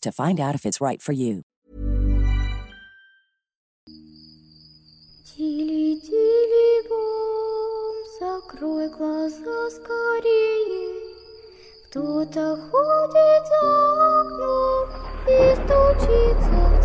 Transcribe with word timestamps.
to 0.00 0.12
find 0.12 0.38
out 0.40 0.54
if 0.54 0.64
it's 0.64 0.80
right 0.80 1.00
for 1.02 1.12
you. 1.12 1.42
Тили-тили 5.24 6.88
бом, 6.88 7.94
закрой 8.20 8.88
глаза 8.90 9.70
скорее. 9.70 11.00
Кто-то 11.88 12.56
ходит 12.70 13.46
за 13.48 14.20
окном 14.20 14.88
и 15.26 15.54
стучится 15.56 16.75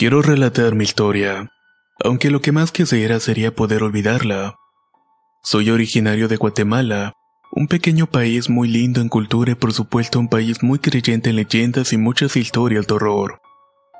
Quiero 0.00 0.22
relatar 0.22 0.74
mi 0.74 0.84
historia, 0.84 1.52
aunque 2.02 2.30
lo 2.30 2.40
que 2.40 2.52
más 2.52 2.72
quisiera 2.72 3.20
sería 3.20 3.54
poder 3.54 3.82
olvidarla. 3.82 4.56
Soy 5.42 5.68
originario 5.68 6.26
de 6.26 6.36
Guatemala, 6.36 7.12
un 7.52 7.68
pequeño 7.68 8.06
país 8.06 8.48
muy 8.48 8.66
lindo 8.66 9.02
en 9.02 9.10
cultura 9.10 9.52
y 9.52 9.56
por 9.56 9.74
supuesto 9.74 10.18
un 10.18 10.28
país 10.28 10.62
muy 10.62 10.78
creyente 10.78 11.28
en 11.28 11.36
leyendas 11.36 11.92
y 11.92 11.98
muchas 11.98 12.34
historias 12.36 12.86
de 12.86 12.94
horror. 12.94 13.42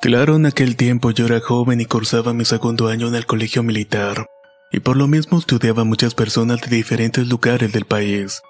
Claro, 0.00 0.36
en 0.36 0.46
aquel 0.46 0.74
tiempo 0.74 1.10
yo 1.10 1.26
era 1.26 1.38
joven 1.38 1.82
y 1.82 1.84
cursaba 1.84 2.32
mi 2.32 2.46
segundo 2.46 2.88
año 2.88 3.08
en 3.08 3.14
el 3.14 3.26
colegio 3.26 3.62
militar, 3.62 4.26
y 4.72 4.80
por 4.80 4.96
lo 4.96 5.06
mismo 5.06 5.38
estudiaba 5.38 5.84
muchas 5.84 6.14
personas 6.14 6.62
de 6.62 6.74
diferentes 6.74 7.28
lugares 7.28 7.74
del 7.74 7.84
país. 7.84 8.40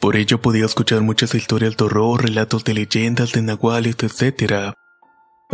Por 0.00 0.16
ello 0.16 0.42
podía 0.42 0.64
escuchar 0.64 1.02
muchas 1.02 1.36
historias 1.36 1.76
de 1.76 1.84
horror, 1.84 2.24
relatos 2.24 2.64
de 2.64 2.74
leyendas, 2.74 3.30
de 3.30 3.42
nahuales, 3.42 3.94
etc. 4.02 4.74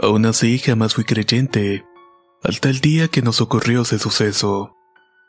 Aún 0.00 0.24
así 0.24 0.58
jamás 0.58 0.94
fui 0.94 1.04
creyente, 1.04 1.84
hasta 2.42 2.70
el 2.70 2.80
día 2.80 3.08
que 3.08 3.20
nos 3.20 3.42
ocurrió 3.42 3.82
ese 3.82 3.98
suceso. 3.98 4.74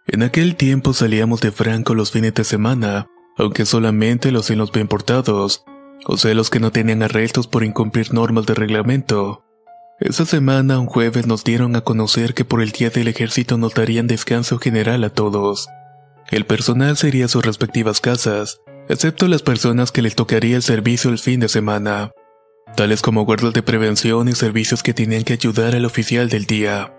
En 0.08 0.24
aquel 0.24 0.56
tiempo 0.56 0.94
salíamos 0.94 1.42
de 1.42 1.52
Franco 1.52 1.94
los 1.96 2.12
fines 2.12 2.34
de 2.34 2.46
semana, 2.46 3.08
aunque 3.38 3.66
solamente 3.66 4.32
los 4.32 4.50
en 4.50 4.60
los 4.60 4.72
bien 4.72 4.88
portados, 4.88 5.66
o 6.06 6.16
sea 6.16 6.34
los 6.34 6.50
que 6.50 6.62
no 6.62 6.72
tenían 6.72 7.04
arrestos 7.04 7.48
por 7.48 7.66
incumplir 7.66 8.14
normas 8.14 8.46
de 8.46 8.54
reglamento. 8.54 9.44
Esa 10.00 10.26
semana, 10.26 10.80
un 10.80 10.88
jueves, 10.88 11.28
nos 11.28 11.44
dieron 11.44 11.76
a 11.76 11.82
conocer 11.82 12.34
que 12.34 12.46
por 12.46 12.62
el 12.62 12.72
día 12.72 12.90
del 12.90 13.10
ejército 13.10 13.58
nos 13.58 13.74
darían 13.74 14.08
descanso 14.08 14.60
general 14.60 15.04
a 15.04 15.10
todos. 15.10 15.68
El 16.32 16.46
personal 16.46 16.96
se 16.96 17.10
iría 17.10 17.26
a 17.26 17.30
sus 17.30 17.46
respectivas 17.46 18.00
casas, 18.00 18.62
excepto 18.88 19.28
las 19.28 19.44
personas 19.44 19.92
que 19.92 20.02
les 20.02 20.16
tocaría 20.16 20.56
el 20.56 20.64
servicio 20.64 21.12
el 21.12 21.20
fin 21.20 21.42
de 21.42 21.50
semana 21.50 22.12
tales 22.74 23.02
como 23.02 23.26
guardas 23.26 23.54
de 23.54 23.64
prevención 23.64 24.28
y 24.28 24.34
servicios 24.34 24.84
que 24.84 24.94
tenían 24.94 25.24
que 25.24 25.34
ayudar 25.34 25.76
al 25.76 25.86
oficial 25.86 26.30
del 26.30 26.46
día. 26.46 26.94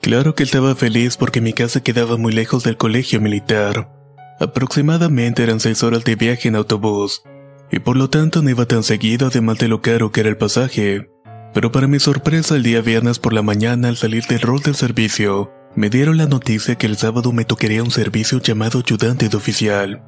Claro 0.00 0.34
que 0.34 0.42
estaba 0.42 0.74
feliz 0.74 1.16
porque 1.16 1.40
mi 1.40 1.52
casa 1.52 1.82
quedaba 1.82 2.16
muy 2.16 2.32
lejos 2.32 2.64
del 2.64 2.76
colegio 2.76 3.20
militar. 3.20 3.90
Aproximadamente 4.38 5.42
eran 5.42 5.60
seis 5.60 5.82
horas 5.82 6.04
de 6.04 6.16
viaje 6.16 6.48
en 6.48 6.56
autobús, 6.56 7.22
y 7.70 7.78
por 7.78 7.96
lo 7.96 8.10
tanto 8.10 8.42
no 8.42 8.50
iba 8.50 8.66
tan 8.66 8.82
seguido 8.82 9.28
además 9.28 9.58
de 9.58 9.68
lo 9.68 9.80
caro 9.80 10.12
que 10.12 10.20
era 10.20 10.28
el 10.28 10.36
pasaje. 10.36 11.08
Pero 11.54 11.72
para 11.72 11.86
mi 11.86 12.00
sorpresa 12.00 12.56
el 12.56 12.62
día 12.62 12.80
viernes 12.80 13.18
por 13.18 13.32
la 13.32 13.42
mañana 13.42 13.88
al 13.88 13.96
salir 13.96 14.24
del 14.26 14.40
rol 14.40 14.60
del 14.60 14.74
servicio, 14.74 15.52
me 15.76 15.88
dieron 15.88 16.18
la 16.18 16.26
noticia 16.26 16.74
que 16.74 16.86
el 16.86 16.96
sábado 16.96 17.32
me 17.32 17.44
tocaría 17.44 17.82
un 17.82 17.90
servicio 17.90 18.40
llamado 18.40 18.80
ayudante 18.80 19.28
de 19.28 19.36
oficial. 19.36 20.02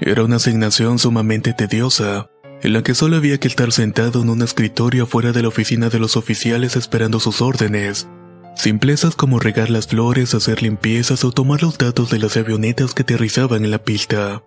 Era 0.00 0.24
una 0.24 0.36
asignación 0.36 0.98
sumamente 0.98 1.52
tediosa, 1.52 2.30
en 2.62 2.72
la 2.72 2.82
que 2.82 2.94
solo 2.94 3.16
había 3.16 3.38
que 3.38 3.48
estar 3.48 3.72
sentado 3.72 4.22
en 4.22 4.30
un 4.30 4.42
escritorio 4.42 5.04
afuera 5.04 5.32
de 5.32 5.42
la 5.42 5.48
oficina 5.48 5.88
de 5.88 5.98
los 5.98 6.16
oficiales 6.16 6.76
esperando 6.76 7.20
sus 7.20 7.40
órdenes. 7.40 8.08
Simplezas 8.56 9.16
como 9.16 9.38
regar 9.38 9.70
las 9.70 9.86
flores, 9.86 10.34
hacer 10.34 10.62
limpiezas 10.62 11.24
o 11.24 11.32
tomar 11.32 11.62
los 11.62 11.78
datos 11.78 12.10
de 12.10 12.18
las 12.18 12.36
avionetas 12.36 12.94
que 12.94 13.02
aterrizaban 13.02 13.64
en 13.64 13.70
la 13.70 13.82
pista. 13.82 14.42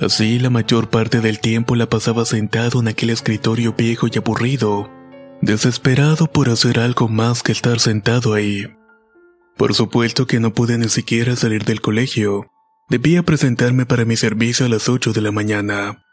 Así 0.00 0.38
la 0.38 0.50
mayor 0.50 0.90
parte 0.90 1.20
del 1.20 1.40
tiempo 1.40 1.74
la 1.74 1.88
pasaba 1.88 2.24
sentado 2.24 2.80
en 2.80 2.88
aquel 2.88 3.10
escritorio 3.10 3.72
viejo 3.72 4.06
y 4.12 4.18
aburrido, 4.18 4.90
desesperado 5.40 6.26
por 6.26 6.50
hacer 6.50 6.78
algo 6.78 7.08
más 7.08 7.42
que 7.42 7.52
estar 7.52 7.80
sentado 7.80 8.34
ahí. 8.34 8.66
Por 9.56 9.74
supuesto 9.74 10.26
que 10.26 10.38
no 10.38 10.52
pude 10.52 10.76
ni 10.76 10.88
siquiera 10.88 11.34
salir 11.34 11.64
del 11.64 11.80
colegio. 11.80 12.46
Debía 12.88 13.22
presentarme 13.22 13.86
para 13.86 14.04
mi 14.04 14.16
servicio 14.16 14.66
a 14.66 14.68
las 14.68 14.88
8 14.88 15.12
de 15.12 15.20
la 15.22 15.32
mañana. 15.32 16.05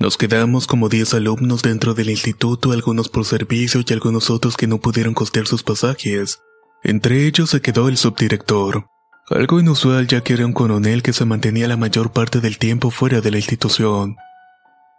Nos 0.00 0.16
quedamos 0.16 0.66
como 0.66 0.88
10 0.88 1.12
alumnos 1.12 1.60
dentro 1.60 1.92
del 1.92 2.08
instituto, 2.08 2.72
algunos 2.72 3.10
por 3.10 3.26
servicio 3.26 3.82
y 3.86 3.92
algunos 3.92 4.30
otros 4.30 4.56
que 4.56 4.66
no 4.66 4.78
pudieron 4.78 5.12
costear 5.12 5.46
sus 5.46 5.62
pasajes. 5.62 6.40
Entre 6.82 7.26
ellos 7.26 7.50
se 7.50 7.60
quedó 7.60 7.86
el 7.86 7.98
subdirector, 7.98 8.86
algo 9.28 9.60
inusual 9.60 10.06
ya 10.06 10.22
que 10.22 10.32
era 10.32 10.46
un 10.46 10.54
coronel 10.54 11.02
que 11.02 11.12
se 11.12 11.26
mantenía 11.26 11.68
la 11.68 11.76
mayor 11.76 12.12
parte 12.12 12.40
del 12.40 12.56
tiempo 12.56 12.90
fuera 12.90 13.20
de 13.20 13.30
la 13.30 13.36
institución. 13.36 14.16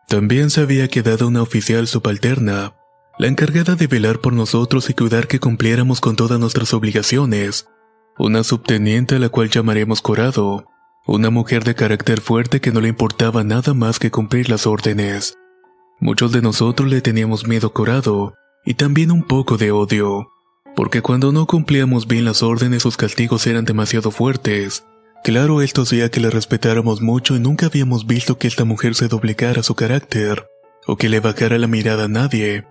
También 0.07 0.51
se 0.51 0.61
había 0.61 0.87
quedado 0.87 1.27
una 1.27 1.41
oficial 1.41 1.87
subalterna, 1.87 2.75
la 3.17 3.27
encargada 3.27 3.75
de 3.75 3.87
velar 3.87 4.19
por 4.19 4.33
nosotros 4.33 4.87
y 4.91 4.93
cuidar 4.93 5.27
que 5.27 5.39
cumpliéramos 5.39 5.99
con 5.99 6.15
todas 6.15 6.39
nuestras 6.39 6.75
obligaciones, 6.75 7.65
una 8.19 8.43
subteniente 8.43 9.15
a 9.15 9.19
la 9.19 9.29
cual 9.29 9.49
llamaremos 9.49 9.99
Corado, 10.03 10.70
una 11.07 11.29
mujer 11.29 11.63
de 11.63 11.75
carácter 11.75 12.21
fuerte 12.21 12.61
que 12.61 12.71
no 12.71 12.79
le 12.81 12.89
importaba 12.89 13.43
nada 13.43 13.73
más 13.73 13.99
que 13.99 14.11
cumplir 14.11 14.49
las 14.49 14.67
órdenes. 14.67 15.35
Muchos 15.99 16.31
de 16.31 16.41
nosotros 16.41 16.89
le 16.89 17.01
teníamos 17.01 17.47
miedo 17.47 17.73
Corado, 17.73 18.35
y 18.65 18.75
también 18.75 19.11
un 19.11 19.23
poco 19.23 19.57
de 19.57 19.71
odio, 19.71 20.29
porque 20.75 21.01
cuando 21.01 21.31
no 21.31 21.47
cumplíamos 21.47 22.07
bien 22.07 22.25
las 22.25 22.43
órdenes 22.43 22.83
sus 22.83 22.97
castigos 22.97 23.47
eran 23.47 23.65
demasiado 23.65 24.11
fuertes. 24.11 24.83
Claro, 25.23 25.61
esto 25.61 25.83
hacía 25.83 26.09
que 26.09 26.19
le 26.19 26.29
respetáramos 26.29 27.01
mucho 27.01 27.35
y 27.35 27.39
nunca 27.39 27.67
habíamos 27.67 28.07
visto 28.07 28.37
que 28.37 28.47
esta 28.47 28.65
mujer 28.65 28.95
se 28.95 29.07
doblegara 29.07 29.63
su 29.63 29.75
carácter, 29.75 30.47
o 30.87 30.97
que 30.97 31.09
le 31.09 31.19
bajara 31.19 31.57
la 31.57 31.67
mirada 31.67 32.05
a 32.05 32.07
nadie. 32.07 32.65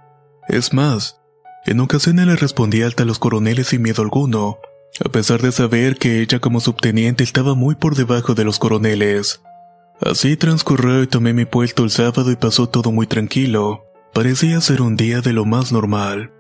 Es 0.49 0.73
más, 0.73 1.21
en 1.67 1.81
ocasiones 1.81 2.27
le 2.27 2.37
respondía 2.37 2.87
alta 2.87 3.03
a 3.03 3.07
los 3.07 3.19
coroneles 3.19 3.69
sin 3.69 3.83
miedo 3.83 4.03
alguno, 4.03 4.59
a 5.05 5.09
pesar 5.09 5.41
de 5.41 5.53
saber 5.53 5.97
que 5.97 6.21
ella 6.21 6.41
como 6.41 6.61
subteniente 6.61 7.25
estaba 7.25 7.55
muy 7.55 7.75
por 7.75 7.95
debajo 7.95 8.35
de 8.35 8.45
los 8.45 8.59
coroneles. 8.59 9.41
Así 10.01 10.37
transcurrió 10.37 11.03
y 11.03 11.07
tomé 11.07 11.33
mi 11.33 11.45
puesto 11.45 11.85
el 11.85 11.91
sábado 11.91 12.33
y 12.33 12.37
pasó 12.37 12.69
todo 12.69 12.91
muy 12.91 13.07
tranquilo. 13.07 13.85
Parecía 14.13 14.61
ser 14.61 14.83
un 14.83 14.97
día 14.97 15.21
de 15.21 15.33
lo 15.33 15.45
más 15.45 15.73
normal. 15.73 16.33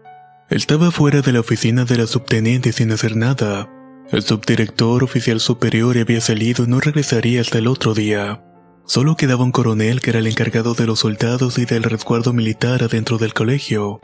Estaba 0.49 0.91
fuera 0.91 1.21
de 1.21 1.33
la 1.33 1.41
oficina 1.41 1.85
de 1.85 1.97
la 1.97 2.07
subteniente 2.07 2.73
sin 2.73 2.91
hacer 2.91 3.17
nada. 3.17 3.71
El 4.11 4.23
subdirector 4.23 5.05
oficial 5.05 5.39
superior 5.39 5.97
había 5.97 6.21
salido 6.21 6.65
y 6.65 6.67
no 6.67 6.81
regresaría 6.81 7.43
hasta 7.43 7.59
el 7.59 7.69
otro 7.69 7.95
día. 7.95 8.43
Solo 8.85 9.17
quedaba 9.17 9.45
un 9.45 9.53
coronel 9.53 10.01
que 10.01 10.11
era 10.11 10.19
el 10.19 10.27
encargado 10.27 10.75
de 10.75 10.87
los 10.87 11.01
soldados 11.01 11.59
y 11.59 11.67
del 11.67 11.85
resguardo 11.85 12.33
militar 12.33 12.83
adentro 12.83 13.19
del 13.19 13.35
colegio 13.35 14.01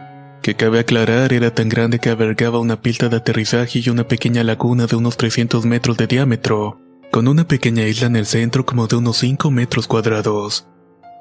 que 0.47 0.55
cabe 0.55 0.79
aclarar 0.79 1.33
era 1.33 1.53
tan 1.53 1.69
grande 1.69 1.99
que 1.99 2.09
albergaba 2.09 2.61
una 2.61 2.81
pista 2.81 3.09
de 3.09 3.17
aterrizaje 3.17 3.81
y 3.85 3.89
una 3.89 4.07
pequeña 4.07 4.45
laguna 4.45 4.87
de 4.87 4.95
unos 4.95 5.17
300 5.17 5.67
metros 5.67 5.97
de 5.97 6.07
diámetro. 6.07 6.81
con 7.11 7.27
una 7.27 7.49
pequeña 7.49 7.85
isla 7.85 8.07
en 8.07 8.15
el 8.15 8.27
centro 8.27 8.65
como 8.65 8.87
de 8.87 8.95
unos 8.95 9.17
5 9.17 9.51
metros 9.51 9.89
cuadrados. 9.89 10.69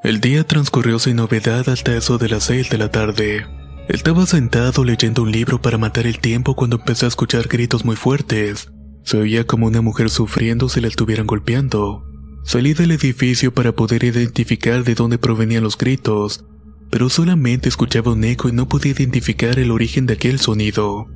El 0.03 0.21
día 0.21 0.43
transcurrió 0.43 0.99
sin 0.99 1.15
novedad 1.15 1.67
hasta 1.69 1.97
eso 1.97 2.19
de 2.19 2.29
las 2.29 2.43
6 2.43 2.69
de 2.69 2.77
la 2.77 2.91
tarde. 2.91 3.47
Estaba 3.87 4.27
sentado 4.27 4.83
leyendo 4.83 5.23
un 5.23 5.31
libro 5.31 5.59
para 5.59 5.79
matar 5.79 6.05
el 6.05 6.19
tiempo 6.19 6.55
cuando 6.55 6.75
empecé 6.75 7.05
a 7.05 7.07
escuchar 7.07 7.47
gritos 7.47 7.83
muy 7.83 7.95
fuertes. 7.95 8.69
Se 9.03 9.17
oía 9.17 9.47
como 9.47 9.65
una 9.65 9.81
mujer 9.81 10.11
sufriendo 10.11 10.69
si 10.69 10.81
la 10.81 10.87
estuvieran 10.87 11.25
golpeando. 11.25 12.05
Salí 12.43 12.75
del 12.75 12.91
edificio 12.91 13.51
para 13.51 13.71
poder 13.71 14.03
identificar 14.03 14.83
de 14.83 14.93
dónde 14.93 15.17
provenían 15.17 15.63
los 15.63 15.79
gritos, 15.79 16.45
pero 16.89 17.09
solamente 17.09 17.69
escuchaba 17.69 18.13
un 18.13 18.23
eco 18.23 18.49
y 18.49 18.51
no 18.51 18.67
podía 18.67 18.91
identificar 18.91 19.59
el 19.59 19.71
origen 19.71 20.05
de 20.05 20.13
aquel 20.13 20.39
sonido. 20.39 21.07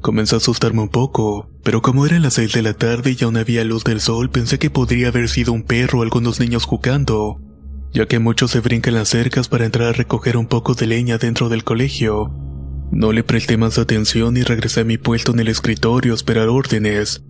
Comencé 0.00 0.34
a 0.34 0.38
asustarme 0.38 0.82
un 0.82 0.90
poco, 0.90 1.48
pero 1.62 1.80
como 1.80 2.04
eran 2.04 2.22
las 2.22 2.34
seis 2.34 2.52
de 2.52 2.62
la 2.62 2.74
tarde 2.74 3.16
y 3.18 3.24
aún 3.24 3.36
había 3.38 3.64
luz 3.64 3.84
del 3.84 4.00
sol, 4.00 4.30
pensé 4.30 4.58
que 4.58 4.68
podría 4.68 5.08
haber 5.08 5.28
sido 5.28 5.52
un 5.52 5.62
perro 5.62 6.00
o 6.00 6.02
algunos 6.02 6.40
niños 6.40 6.64
jugando, 6.64 7.40
ya 7.92 8.06
que 8.06 8.18
muchos 8.18 8.50
se 8.50 8.60
brincan 8.60 8.94
las 8.94 9.08
cercas 9.08 9.48
para 9.48 9.64
entrar 9.64 9.88
a 9.88 9.92
recoger 9.92 10.36
un 10.36 10.46
poco 10.46 10.74
de 10.74 10.86
leña 10.86 11.16
dentro 11.16 11.48
del 11.48 11.64
colegio. 11.64 12.30
No 12.92 13.12
le 13.12 13.24
presté 13.24 13.56
más 13.56 13.78
atención 13.78 14.36
y 14.36 14.42
regresé 14.42 14.80
a 14.80 14.84
mi 14.84 14.98
puesto 14.98 15.32
en 15.32 15.40
el 15.40 15.48
escritorio 15.48 16.12
a 16.12 16.16
esperar 16.16 16.48
órdenes. 16.48 17.24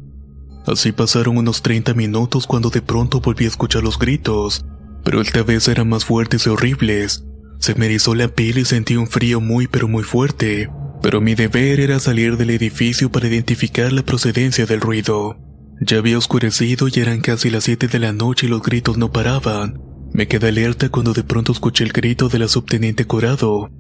Así 0.67 0.93
pasaron 0.93 1.37
unos 1.37 1.63
30 1.63 1.95
minutos 1.95 2.47
cuando 2.47 2.71
de 2.71 2.83
pronto 2.83 3.21
volví 3.21 3.45
a 3.45 3.49
escuchar 3.49 3.83
los 3.83 3.99
gritos, 3.99 4.65
pero 5.05 5.21
esta 5.21 5.43
vez 5.43 5.69
eran 5.69 5.89
más 5.89 6.05
fuertes 6.05 6.47
y 6.47 6.51
horribles. 6.51 7.25
Se 7.59 7.75
me 7.75 7.87
erizó 7.87 8.15
la 8.15 8.29
piel 8.29 8.59
y 8.59 8.65
sentí 8.65 8.97
un 8.97 9.07
frío 9.07 9.41
muy 9.41 9.67
pero 9.67 9.89
muy 9.89 10.05
fuerte 10.05 10.69
pero 11.05 11.21
mi 11.21 11.35
deber 11.35 11.81
era 11.81 12.01
salir 12.01 12.39
del 12.39 12.49
edificio 12.49 13.13
para 13.13 13.29
identificar 13.29 13.93
la 13.93 14.03
procedencia 14.03 14.65
del 14.65 14.81
ruido. 14.81 15.37
Ya 15.79 15.99
había 15.99 16.17
oscurecido 16.17 16.89
y 16.89 16.99
eran 16.99 17.21
casi 17.21 17.51
las 17.51 17.65
7 17.65 17.89
de 17.89 17.99
la 17.99 18.15
noche 18.15 18.47
y 18.47 18.49
los 18.49 18.63
gritos 18.63 18.97
no 18.97 19.13
paraban. 19.13 19.83
Me 20.15 20.29
quedé 20.29 20.49
alerta 20.49 20.89
cuando 20.89 21.13
de 21.13 21.23
pronto 21.23 21.53
escuché 21.53 21.85
el 21.85 21.93
grito 21.93 22.31
de 22.31 22.39
la 22.39 22.49
subteniente 22.49 23.07
Corado. 23.07 23.71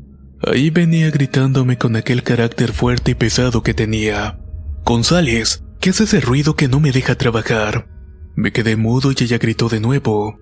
Ahí 0.47 0.69
venía 0.69 1.11
gritándome 1.11 1.79
con 1.79 1.97
aquel 1.97 2.23
carácter 2.23 2.75
fuerte 2.75 3.13
y 3.13 3.15
pesado 3.15 3.63
que 3.63 3.73
tenía. 3.73 4.39
González, 4.85 5.65
¿qué 5.81 5.91
es 5.91 6.03
ese 6.03 6.21
ruido 6.21 6.57
que 6.57 6.69
no 6.69 6.79
me 6.79 6.93
deja 6.93 7.15
trabajar? 7.15 7.89
Me 8.37 8.53
quedé 8.53 8.77
mudo 8.77 9.13
y 9.13 9.25
ella 9.25 9.39
gritó 9.39 9.71
de 9.71 9.81
nuevo. 9.81 10.39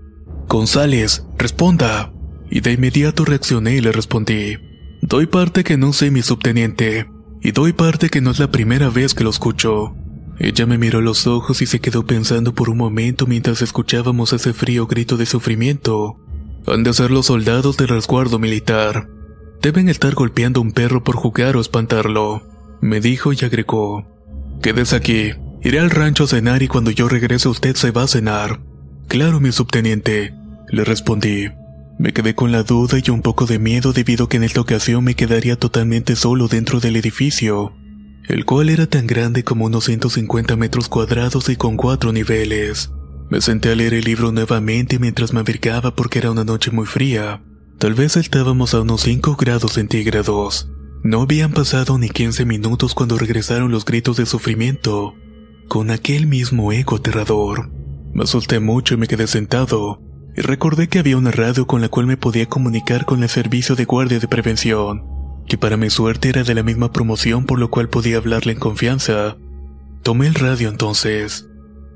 González, 0.49 1.25
responda. 1.39 2.13
Y 2.55 2.61
de 2.61 2.73
inmediato 2.73 3.25
reaccioné 3.25 3.77
y 3.77 3.81
le 3.81 3.93
respondí. 3.93 4.59
Doy 5.01 5.25
parte 5.25 5.65
que 5.65 5.79
no 5.79 5.95
sé 5.95 6.11
mi 6.11 6.21
subteniente, 6.21 7.09
y 7.41 7.53
doy 7.53 7.73
parte 7.73 8.11
que 8.11 8.21
no 8.21 8.31
es 8.31 8.39
la 8.39 8.51
primera 8.51 8.91
vez 8.91 9.15
que 9.15 9.25
lo 9.25 9.31
escucho. 9.31 9.97
Ella 10.39 10.67
me 10.67 10.77
miró 10.77 11.01
los 11.01 11.27
ojos 11.27 11.63
y 11.63 11.67
se 11.67 11.81
quedó 11.81 12.05
pensando 12.05 12.55
por 12.55 12.69
un 12.69 12.77
momento 12.77 13.27
mientras 13.27 13.63
escuchábamos 13.63 14.35
ese 14.35 14.53
frío 14.53 14.87
grito 14.87 15.17
de 15.17 15.25
sufrimiento. 15.25 16.21
Han 16.67 16.83
de 16.83 16.93
ser 16.93 17.11
los 17.11 17.25
soldados 17.25 17.79
del 17.79 17.89
resguardo 17.89 18.39
militar. 18.39 19.09
Deben 19.63 19.89
estar 19.89 20.13
golpeando 20.13 20.61
a 20.61 20.63
un 20.63 20.73
perro 20.73 21.03
por 21.03 21.17
jugar 21.17 21.57
o 21.57 21.61
espantarlo, 21.63 22.43
me 22.83 23.01
dijo 23.01 23.33
y 23.33 23.39
agregó. 23.43 24.07
Quedes 24.61 24.93
aquí, 24.93 25.31
iré 25.63 25.81
al 25.81 25.89
rancho 25.89 26.25
a 26.25 26.27
cenar 26.27 26.63
y 26.63 26.69
cuando 26.69 26.91
yo 26.91 27.09
regrese 27.09 27.49
usted 27.49 27.77
se 27.77 27.93
va 27.93 28.03
a 28.03 28.09
cenar. 28.09 28.61
Claro, 29.09 29.41
mi 29.41 29.53
subteniente, 29.53 30.35
le 30.69 30.85
respondí. 30.85 31.49
Me 31.99 32.13
quedé 32.13 32.35
con 32.35 32.53
la 32.53 32.63
duda 32.63 32.99
y 33.05 33.11
un 33.11 33.23
poco 33.23 33.47
de 33.47 33.59
miedo 33.59 33.93
debido 33.93 34.25
a 34.25 34.29
que 34.29 34.39
en 34.39 34.45
esta 34.45 34.61
ocasión 34.61 35.05
me 35.05 35.15
quedaría 35.15 35.57
totalmente 35.57 36.17
solo 36.17 36.49
dentro 36.49 36.81
del 36.81 36.97
edificio, 36.97 37.75
el 38.29 38.45
cual 38.45 38.71
era 38.71 38.87
tan 38.87 39.07
grande 39.07 39.45
como 39.45 39.67
unos 39.67 39.85
150 39.85 40.57
metros 40.57 40.89
cuadrados 40.89 41.49
y 41.49 41.57
con 41.57 41.77
cuatro 41.77 42.13
niveles. 42.13 42.91
Me 43.31 43.41
senté 43.41 43.71
a 43.71 43.75
leer 43.75 43.95
el 43.95 44.05
libro 44.05 44.33
nuevamente 44.33 44.99
mientras 44.99 45.33
me 45.33 45.41
abrigaba 45.41 45.95
porque 45.95 46.19
era 46.19 46.31
una 46.31 46.45
noche 46.45 46.71
muy 46.71 46.87
fría. 46.87 47.43
Tal 47.79 47.95
vez 47.95 48.17
estábamos 48.17 48.75
a 48.75 48.81
unos 48.81 49.03
5 49.03 49.37
grados 49.37 49.73
centígrados. 49.73 50.71
No 51.03 51.23
habían 51.23 51.53
pasado 51.53 51.99
ni 51.99 52.09
15 52.09 52.45
minutos 52.45 52.95
cuando 52.95 53.19
regresaron 53.19 53.73
los 53.73 53.85
gritos 53.85 54.17
de 54.17 54.27
sufrimiento, 54.27 55.15
con 55.67 55.91
aquel 55.91 56.27
mismo 56.27 56.73
eco 56.73 56.97
aterrador. 56.97 57.73
Me 58.13 58.25
asusté 58.25 58.61
mucho 58.61 58.95
y 58.95 58.99
me 58.99 59.09
quedé 59.09 59.27
sentado, 59.27 60.01
y 60.37 60.41
recordé 60.41 60.89
que 60.89 60.99
había 60.99 61.17
una 61.17 61.31
radio 61.31 61.67
con 61.67 61.81
la 61.81 61.89
cual 61.89 62.07
me 62.07 62.17
podía 62.17 62.47
comunicar 62.47 63.05
con 63.05 63.23
el 63.23 63.29
servicio 63.29 63.77
de 63.77 63.85
guardia 63.85 64.19
de 64.19 64.29
prevención, 64.29 65.05
que 65.47 65.59
para 65.59 65.77
mi 65.77 65.91
suerte 65.91 66.29
era 66.29 66.43
de 66.43 66.55
la 66.55 66.63
misma 66.63 66.93
promoción 66.93 67.45
por 67.45 67.59
lo 67.59 67.71
cual 67.71 67.89
podía 67.89 68.17
hablarle 68.17 68.53
en 68.53 68.59
confianza. 68.59 69.37
Tomé 70.03 70.27
el 70.27 70.35
radio 70.35 70.69
entonces. 70.69 71.47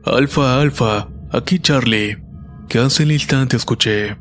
Alfa, 0.04 0.60
Alfa, 0.60 1.08
aquí 1.32 1.58
Charlie. 1.58 2.18
Que 2.68 2.78
hace 2.78 3.04
el 3.04 3.12
instante 3.12 3.56
escuché. 3.56 4.16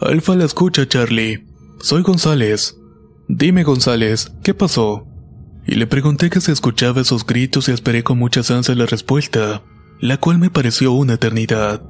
Alfa 0.00 0.36
la 0.36 0.44
escucha, 0.44 0.86
Charlie. 0.86 1.46
Soy 1.80 2.02
González. 2.02 2.76
Dime, 3.28 3.64
González, 3.64 4.32
¿qué 4.42 4.54
pasó? 4.54 5.06
Y 5.66 5.74
le 5.74 5.86
pregunté 5.86 6.30
que 6.30 6.40
se 6.40 6.52
escuchaba 6.52 7.00
esos 7.00 7.26
gritos 7.26 7.68
y 7.68 7.72
esperé 7.72 8.02
con 8.02 8.18
muchas 8.18 8.50
ansias 8.50 8.76
la 8.76 8.86
respuesta, 8.86 9.62
la 10.00 10.16
cual 10.16 10.38
me 10.38 10.48
pareció 10.48 10.92
una 10.92 11.14
eternidad. 11.14 11.82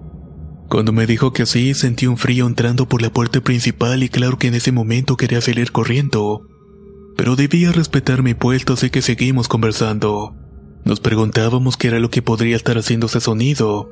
Cuando 0.69 0.93
me 0.93 1.07
dijo 1.07 1.33
que 1.33 1.47
sí, 1.47 1.73
sentí 1.73 2.07
un 2.07 2.19
frío 2.19 2.47
entrando 2.47 2.87
por 2.87 3.01
la 3.01 3.11
puerta 3.11 3.41
principal 3.41 4.03
y 4.03 4.11
claro 4.11 4.39
que 4.39 4.49
en 4.49 4.55
ese 4.55 4.71
momento 4.71 5.17
quería 5.17 5.41
salir 5.41 5.73
corriendo. 5.73 6.43
Pero 7.17 7.37
debía 7.37 7.73
respetar 7.73 8.23
mi 8.23 8.35
puesto 8.35 8.75
así 8.75 8.91
que 8.91 9.01
seguimos 9.01 9.49
conversando. 9.49 10.37
Nos 10.85 11.01
preguntábamos 11.01 11.77
qué 11.77 11.89
era 11.89 12.01
lo 12.01 12.11
que 12.11 12.21
podría 12.21 12.55
estar 12.55 12.77
haciendo 12.77 13.07
ese 13.07 13.21
sonido, 13.21 13.91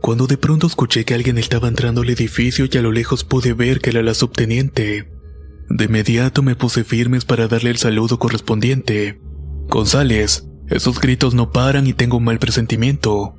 cuando 0.00 0.26
de 0.26 0.36
pronto 0.36 0.66
escuché 0.66 1.04
que 1.04 1.14
alguien 1.14 1.38
estaba 1.38 1.68
entrando 1.68 2.02
al 2.02 2.10
edificio 2.10 2.66
y 2.70 2.76
a 2.76 2.82
lo 2.82 2.90
lejos 2.90 3.22
pude 3.22 3.52
ver 3.52 3.80
que 3.80 3.90
era 3.90 4.02
la 4.02 4.14
subteniente. 4.14 5.08
De 5.68 5.84
inmediato 5.84 6.42
me 6.42 6.56
puse 6.56 6.82
firmes 6.82 7.24
para 7.24 7.46
darle 7.46 7.70
el 7.70 7.78
saludo 7.78 8.18
correspondiente. 8.18 9.20
González, 9.68 10.44
esos 10.68 11.00
gritos 11.00 11.34
no 11.34 11.50
paran 11.52 11.86
y 11.86 11.92
tengo 11.92 12.16
un 12.16 12.24
mal 12.24 12.40
presentimiento. 12.40 13.35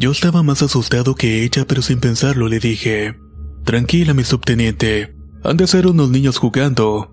Yo 0.00 0.12
estaba 0.12 0.44
más 0.44 0.62
asustado 0.62 1.16
que 1.16 1.42
ella, 1.42 1.66
pero 1.66 1.82
sin 1.82 1.98
pensarlo 1.98 2.46
le 2.46 2.60
dije, 2.60 3.18
Tranquila, 3.64 4.14
mi 4.14 4.22
subteniente, 4.22 5.16
han 5.42 5.56
de 5.56 5.66
ser 5.66 5.88
unos 5.88 6.08
niños 6.08 6.38
jugando. 6.38 7.12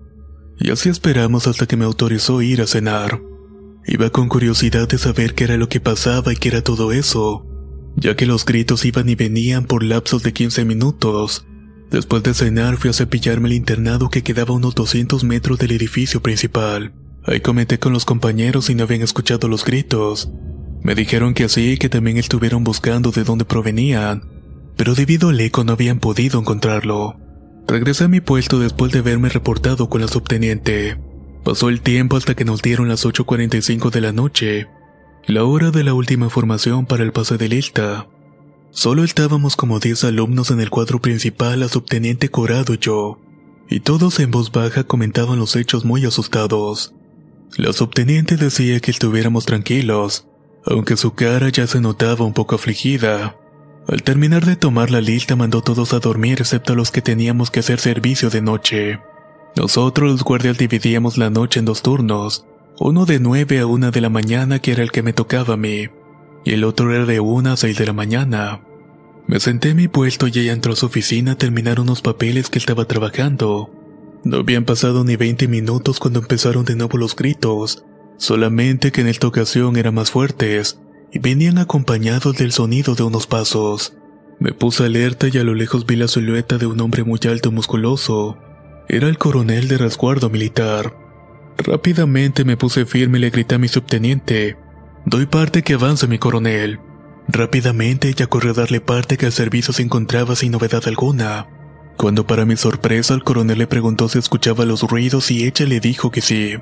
Y 0.56 0.70
así 0.70 0.88
esperamos 0.88 1.48
hasta 1.48 1.66
que 1.66 1.76
me 1.76 1.84
autorizó 1.84 2.42
ir 2.42 2.62
a 2.62 2.68
cenar. 2.68 3.20
Iba 3.88 4.10
con 4.10 4.28
curiosidad 4.28 4.86
de 4.86 4.98
saber 4.98 5.34
qué 5.34 5.42
era 5.42 5.56
lo 5.56 5.68
que 5.68 5.80
pasaba 5.80 6.32
y 6.32 6.36
qué 6.36 6.50
era 6.50 6.62
todo 6.62 6.92
eso, 6.92 7.44
ya 7.96 8.14
que 8.14 8.24
los 8.24 8.44
gritos 8.44 8.84
iban 8.84 9.08
y 9.08 9.16
venían 9.16 9.64
por 9.64 9.82
lapsos 9.82 10.22
de 10.22 10.32
15 10.32 10.64
minutos. 10.64 11.44
Después 11.90 12.22
de 12.22 12.34
cenar 12.34 12.76
fui 12.76 12.90
a 12.90 12.92
cepillarme 12.92 13.48
el 13.48 13.54
internado 13.54 14.10
que 14.10 14.22
quedaba 14.22 14.50
a 14.54 14.58
unos 14.58 14.76
200 14.76 15.24
metros 15.24 15.58
del 15.58 15.72
edificio 15.72 16.22
principal. 16.22 16.94
Ahí 17.24 17.40
comenté 17.40 17.80
con 17.80 17.92
los 17.92 18.04
compañeros 18.04 18.66
si 18.66 18.76
no 18.76 18.84
habían 18.84 19.02
escuchado 19.02 19.48
los 19.48 19.64
gritos, 19.64 20.30
me 20.86 20.94
dijeron 20.94 21.34
que 21.34 21.42
así 21.42 21.78
que 21.78 21.88
también 21.88 22.16
estuvieron 22.16 22.62
buscando 22.62 23.10
de 23.10 23.24
dónde 23.24 23.44
provenían, 23.44 24.22
pero 24.76 24.94
debido 24.94 25.30
al 25.30 25.40
eco 25.40 25.64
no 25.64 25.72
habían 25.72 25.98
podido 25.98 26.38
encontrarlo. 26.38 27.16
Regresé 27.66 28.04
a 28.04 28.08
mi 28.08 28.20
puesto 28.20 28.60
después 28.60 28.92
de 28.92 29.00
haberme 29.00 29.28
reportado 29.28 29.88
con 29.88 30.00
la 30.00 30.06
subteniente. 30.06 30.96
Pasó 31.42 31.70
el 31.70 31.80
tiempo 31.80 32.16
hasta 32.16 32.36
que 32.36 32.44
nos 32.44 32.62
dieron 32.62 32.88
las 32.88 33.04
8.45 33.04 33.90
de 33.90 34.00
la 34.00 34.12
noche, 34.12 34.68
la 35.26 35.42
hora 35.42 35.72
de 35.72 35.82
la 35.82 35.92
última 35.92 36.30
formación 36.30 36.86
para 36.86 37.02
el 37.02 37.10
pase 37.10 37.36
de 37.36 37.48
lista. 37.48 38.06
Solo 38.70 39.02
estábamos 39.02 39.56
como 39.56 39.80
10 39.80 40.04
alumnos 40.04 40.52
en 40.52 40.60
el 40.60 40.70
cuadro 40.70 41.00
principal, 41.00 41.58
la 41.58 41.68
subteniente 41.68 42.28
Corado 42.28 42.74
y 42.74 42.78
yo, 42.78 43.18
y 43.68 43.80
todos 43.80 44.20
en 44.20 44.30
voz 44.30 44.52
baja 44.52 44.84
comentaban 44.84 45.40
los 45.40 45.56
hechos 45.56 45.84
muy 45.84 46.04
asustados. 46.04 46.94
La 47.56 47.72
subteniente 47.72 48.36
decía 48.36 48.78
que 48.78 48.92
estuviéramos 48.92 49.46
tranquilos, 49.46 50.28
aunque 50.66 50.96
su 50.96 51.14
cara 51.14 51.48
ya 51.48 51.66
se 51.66 51.80
notaba 51.80 52.24
un 52.24 52.32
poco 52.32 52.56
afligida. 52.56 53.36
Al 53.88 54.02
terminar 54.02 54.44
de 54.44 54.56
tomar 54.56 54.90
la 54.90 55.00
lista 55.00 55.36
mandó 55.36 55.62
todos 55.62 55.94
a 55.94 56.00
dormir 56.00 56.38
excepto 56.40 56.72
a 56.72 56.76
los 56.76 56.90
que 56.90 57.02
teníamos 57.02 57.50
que 57.50 57.60
hacer 57.60 57.78
servicio 57.78 58.30
de 58.30 58.42
noche. 58.42 59.00
Nosotros 59.56 60.10
los 60.10 60.24
guardias 60.24 60.58
dividíamos 60.58 61.18
la 61.18 61.30
noche 61.30 61.60
en 61.60 61.66
dos 61.66 61.82
turnos, 61.82 62.44
uno 62.78 63.06
de 63.06 63.20
9 63.20 63.60
a 63.60 63.66
1 63.66 63.90
de 63.90 64.00
la 64.00 64.10
mañana 64.10 64.58
que 64.58 64.72
era 64.72 64.82
el 64.82 64.90
que 64.90 65.02
me 65.02 65.12
tocaba 65.12 65.54
a 65.54 65.56
mí, 65.56 65.88
y 66.44 66.52
el 66.52 66.64
otro 66.64 66.92
era 66.92 67.06
de 67.06 67.20
1 67.20 67.52
a 67.52 67.56
6 67.56 67.78
de 67.78 67.86
la 67.86 67.92
mañana. 67.92 68.60
Me 69.26 69.40
senté 69.40 69.70
en 69.70 69.76
mi 69.76 69.88
puesto 69.88 70.26
y 70.26 70.38
ella 70.38 70.52
entró 70.52 70.72
a 70.72 70.76
su 70.76 70.86
oficina 70.86 71.32
a 71.32 71.38
terminar 71.38 71.80
unos 71.80 72.02
papeles 72.02 72.50
que 72.50 72.58
estaba 72.58 72.84
trabajando. 72.84 73.70
No 74.24 74.38
habían 74.38 74.64
pasado 74.64 75.04
ni 75.04 75.16
20 75.16 75.48
minutos 75.48 76.00
cuando 76.00 76.20
empezaron 76.20 76.64
de 76.64 76.76
nuevo 76.76 76.98
los 76.98 77.16
gritos, 77.16 77.85
solamente 78.18 78.92
que 78.92 79.00
en 79.00 79.08
esta 79.08 79.26
ocasión 79.26 79.76
eran 79.76 79.94
más 79.94 80.10
fuertes 80.10 80.78
y 81.12 81.18
venían 81.18 81.58
acompañados 81.58 82.36
del 82.36 82.52
sonido 82.52 82.94
de 82.94 83.02
unos 83.02 83.26
pasos. 83.26 83.96
Me 84.38 84.52
puse 84.52 84.84
alerta 84.84 85.28
y 85.32 85.38
a 85.38 85.44
lo 85.44 85.54
lejos 85.54 85.86
vi 85.86 85.96
la 85.96 86.08
silueta 86.08 86.58
de 86.58 86.66
un 86.66 86.80
hombre 86.80 87.04
muy 87.04 87.18
alto 87.28 87.48
y 87.48 87.52
musculoso. 87.52 88.38
Era 88.88 89.08
el 89.08 89.18
coronel 89.18 89.68
de 89.68 89.78
resguardo 89.78 90.28
militar. 90.28 90.94
Rápidamente 91.58 92.44
me 92.44 92.56
puse 92.56 92.84
firme 92.84 93.18
y 93.18 93.22
le 93.22 93.30
grité 93.30 93.54
a 93.54 93.58
mi 93.58 93.68
subteniente: 93.68 94.58
Doy 95.06 95.26
parte 95.26 95.62
que 95.62 95.74
avance, 95.74 96.06
mi 96.06 96.18
coronel. 96.18 96.80
Rápidamente 97.28 98.08
ella 98.08 98.26
corrió 98.26 98.52
a 98.52 98.54
darle 98.54 98.80
parte 98.80 99.16
que 99.16 99.26
el 99.26 99.32
servicio 99.32 99.72
se 99.72 99.82
encontraba 99.82 100.36
sin 100.36 100.52
novedad 100.52 100.82
alguna. 100.86 101.48
Cuando 101.96 102.26
para 102.26 102.44
mi 102.44 102.56
sorpresa 102.56 103.14
el 103.14 103.24
coronel 103.24 103.58
le 103.58 103.66
preguntó 103.66 104.08
si 104.08 104.18
escuchaba 104.18 104.66
los 104.66 104.82
ruidos 104.82 105.30
y 105.30 105.44
ella 105.44 105.64
le 105.64 105.80
dijo 105.80 106.10
que 106.10 106.20
sí. 106.20 106.56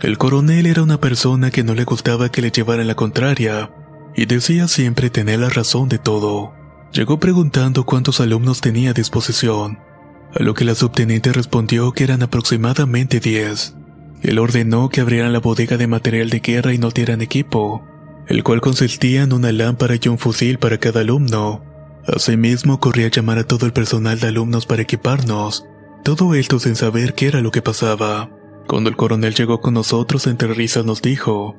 El 0.00 0.18
coronel 0.18 0.66
era 0.66 0.82
una 0.82 1.00
persona 1.00 1.50
que 1.50 1.62
no 1.62 1.74
le 1.74 1.84
gustaba 1.84 2.30
que 2.30 2.42
le 2.42 2.50
llevaran 2.50 2.86
la 2.86 2.94
contraria, 2.94 3.70
y 4.16 4.26
decía 4.26 4.68
siempre 4.68 5.10
tener 5.10 5.40
la 5.40 5.48
razón 5.48 5.88
de 5.88 5.98
todo. 5.98 6.54
Llegó 6.92 7.18
preguntando 7.18 7.84
cuántos 7.84 8.20
alumnos 8.20 8.60
tenía 8.60 8.90
a 8.90 8.94
disposición, 8.94 9.78
a 10.34 10.42
lo 10.42 10.54
que 10.54 10.64
la 10.64 10.74
subteniente 10.74 11.32
respondió 11.32 11.92
que 11.92 12.04
eran 12.04 12.22
aproximadamente 12.22 13.20
10. 13.20 13.74
Él 14.22 14.38
ordenó 14.38 14.88
que 14.88 15.00
abrieran 15.00 15.32
la 15.32 15.40
bodega 15.40 15.76
de 15.76 15.86
material 15.86 16.30
de 16.30 16.40
guerra 16.40 16.72
y 16.72 16.78
no 16.78 16.90
dieran 16.90 17.22
equipo, 17.22 17.84
el 18.26 18.42
cual 18.42 18.60
consistía 18.60 19.22
en 19.22 19.32
una 19.32 19.52
lámpara 19.52 19.96
y 20.00 20.08
un 20.08 20.18
fusil 20.18 20.58
para 20.58 20.78
cada 20.78 21.00
alumno. 21.00 21.64
Asimismo, 22.06 22.80
corría 22.80 23.06
a 23.06 23.10
llamar 23.10 23.38
a 23.38 23.44
todo 23.44 23.66
el 23.66 23.72
personal 23.72 24.20
de 24.20 24.28
alumnos 24.28 24.66
para 24.66 24.82
equiparnos, 24.82 25.66
todo 26.04 26.34
esto 26.34 26.58
sin 26.58 26.76
saber 26.76 27.14
qué 27.14 27.28
era 27.28 27.40
lo 27.40 27.50
que 27.50 27.62
pasaba. 27.62 28.30
Cuando 28.66 28.90
el 28.90 28.96
coronel 28.96 29.34
llegó 29.34 29.60
con 29.60 29.74
nosotros, 29.74 30.26
entre 30.26 30.54
risas 30.54 30.84
nos 30.84 31.02
dijo, 31.02 31.56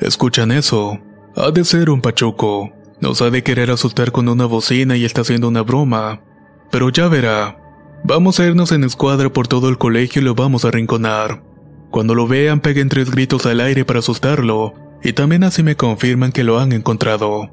¿Escuchan 0.00 0.52
eso? 0.52 0.98
Ha 1.36 1.50
de 1.50 1.64
ser 1.64 1.90
un 1.90 2.00
pachuco. 2.00 2.72
Nos 3.00 3.20
ha 3.22 3.30
de 3.30 3.42
querer 3.42 3.70
asustar 3.70 4.12
con 4.12 4.28
una 4.28 4.46
bocina 4.46 4.96
y 4.96 5.04
está 5.04 5.20
haciendo 5.20 5.48
una 5.48 5.62
broma. 5.62 6.22
Pero 6.70 6.88
ya 6.90 7.08
verá. 7.08 7.58
Vamos 8.04 8.38
a 8.38 8.46
irnos 8.46 8.72
en 8.72 8.84
escuadra 8.84 9.32
por 9.32 9.48
todo 9.48 9.68
el 9.68 9.78
colegio 9.78 10.22
y 10.22 10.24
lo 10.24 10.34
vamos 10.34 10.64
a 10.64 10.70
rinconar. 10.70 11.42
Cuando 11.90 12.14
lo 12.14 12.26
vean, 12.26 12.60
peguen 12.60 12.88
tres 12.88 13.10
gritos 13.10 13.46
al 13.46 13.60
aire 13.60 13.84
para 13.84 14.00
asustarlo, 14.00 14.74
y 15.02 15.12
también 15.12 15.44
así 15.44 15.62
me 15.62 15.76
confirman 15.76 16.32
que 16.32 16.44
lo 16.44 16.58
han 16.58 16.72
encontrado. 16.72 17.50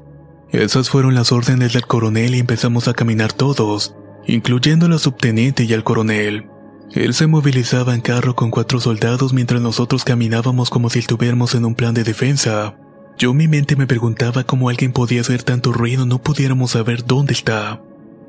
Esas 0.50 0.90
fueron 0.90 1.14
las 1.14 1.32
órdenes 1.32 1.72
del 1.72 1.86
coronel 1.86 2.34
y 2.34 2.38
empezamos 2.40 2.88
a 2.88 2.94
caminar 2.94 3.32
todos, 3.32 3.94
incluyendo 4.26 4.88
la 4.88 4.98
subteniente 4.98 5.64
y 5.64 5.72
al 5.72 5.82
coronel. 5.82 6.48
Él 6.92 7.14
se 7.14 7.26
movilizaba 7.26 7.94
en 7.94 8.00
carro 8.00 8.36
con 8.36 8.50
cuatro 8.50 8.80
soldados 8.80 9.32
mientras 9.32 9.60
nosotros 9.60 10.04
caminábamos 10.04 10.70
como 10.70 10.90
si 10.90 11.00
estuviéramos 11.00 11.54
en 11.54 11.64
un 11.64 11.74
plan 11.74 11.94
de 11.94 12.04
defensa. 12.04 12.76
Yo 13.18 13.32
mi 13.34 13.48
mente 13.48 13.76
me 13.76 13.86
preguntaba 13.86 14.44
cómo 14.44 14.68
alguien 14.68 14.92
podía 14.92 15.20
hacer 15.20 15.42
tanto 15.42 15.72
ruido 15.72 16.06
no 16.06 16.20
pudiéramos 16.22 16.72
saber 16.72 17.04
dónde 17.04 17.32
está. 17.32 17.80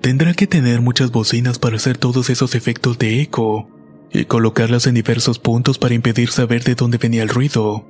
Tendrá 0.01 0.33
que 0.33 0.47
tener 0.47 0.81
muchas 0.81 1.11
bocinas 1.11 1.57
para 1.57 1.77
hacer 1.77 1.97
todos 1.97 2.29
esos 2.29 2.53
efectos 2.55 2.97
de 2.97 3.21
eco 3.21 3.67
y 4.11 4.25
colocarlas 4.25 4.87
en 4.87 4.95
diversos 4.95 5.39
puntos 5.39 5.77
para 5.77 5.95
impedir 5.95 6.29
saber 6.29 6.63
de 6.63 6.75
dónde 6.75 6.97
venía 6.97 7.23
el 7.23 7.29
ruido. 7.29 7.89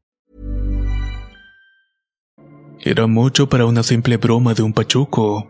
Era 2.83 3.05
mucho 3.05 3.47
para 3.47 3.65
una 3.65 3.83
simple 3.83 4.17
broma 4.17 4.53
de 4.55 4.63
un 4.63 4.73
pachuco. 4.73 5.47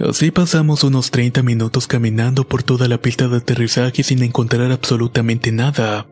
Así 0.00 0.30
pasamos 0.30 0.84
unos 0.84 1.10
30 1.10 1.42
minutos 1.42 1.86
caminando 1.86 2.46
por 2.46 2.62
toda 2.62 2.88
la 2.88 2.98
pista 2.98 3.28
de 3.28 3.38
aterrizaje 3.38 4.02
sin 4.02 4.22
encontrar 4.22 4.72
absolutamente 4.72 5.52
nada, 5.52 6.06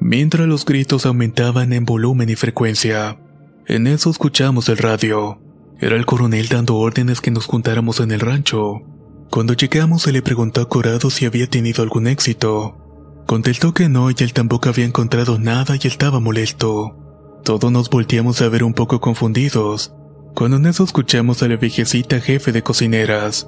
mientras 0.00 0.46
los 0.46 0.64
gritos 0.64 1.06
aumentaban 1.06 1.72
en 1.72 1.84
volumen 1.84 2.28
y 2.30 2.36
frecuencia. 2.36 3.18
En 3.66 3.86
eso 3.86 4.10
escuchamos 4.10 4.68
el 4.68 4.78
radio. 4.78 5.40
Era 5.78 5.96
el 5.96 6.06
coronel 6.06 6.48
dando 6.48 6.76
órdenes 6.76 7.20
que 7.20 7.30
nos 7.30 7.46
juntáramos 7.46 8.00
en 8.00 8.12
el 8.12 8.20
rancho. 8.20 8.82
Cuando 9.30 9.54
llegamos 9.54 10.02
se 10.02 10.12
le 10.12 10.22
preguntó 10.22 10.62
a 10.62 10.68
Corado 10.68 11.10
si 11.10 11.26
había 11.26 11.48
tenido 11.48 11.82
algún 11.82 12.06
éxito. 12.06 12.78
Contestó 13.26 13.74
que 13.74 13.88
no 13.88 14.10
y 14.10 14.14
él 14.20 14.32
tampoco 14.32 14.68
había 14.68 14.86
encontrado 14.86 15.38
nada 15.38 15.76
y 15.82 15.86
estaba 15.86 16.20
molesto. 16.20 17.05
Todos 17.46 17.70
nos 17.70 17.88
volteamos 17.88 18.42
a 18.42 18.48
ver 18.48 18.64
un 18.64 18.74
poco 18.74 19.00
confundidos, 19.00 19.94
cuando 20.34 20.56
en 20.56 20.66
eso 20.66 20.82
escuchamos 20.82 21.44
a 21.44 21.48
la 21.48 21.54
viejecita 21.54 22.18
jefe 22.18 22.50
de 22.50 22.64
cocineras, 22.64 23.46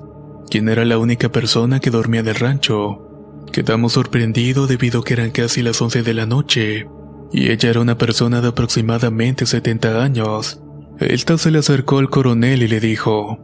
quien 0.49 0.69
era 0.69 0.85
la 0.85 0.99
única 0.99 1.33
persona 1.33 1.81
que 1.81 1.91
dormía 1.91 2.23
del 2.23 2.37
rancho. 2.37 3.03
Quedamos 3.51 3.95
sorprendidos 3.95 4.69
debido 4.69 5.01
a 5.01 5.05
que 5.05 5.15
eran 5.15 5.33
casi 5.33 5.63
las 5.63 5.83
11 5.83 6.05
de 6.05 6.15
la 6.15 6.27
noche, 6.27 6.87
y 7.33 7.51
ella 7.51 7.71
era 7.71 7.81
una 7.81 7.99
persona 7.99 8.41
de 8.41 8.47
aproximadamente 8.47 9.47
70 9.47 10.01
años. 10.01 10.63
Esta 11.01 11.37
se 11.37 11.51
le 11.51 11.59
acercó 11.59 11.99
al 11.99 12.09
coronel 12.09 12.63
y 12.63 12.69
le 12.69 12.79
dijo, 12.79 13.41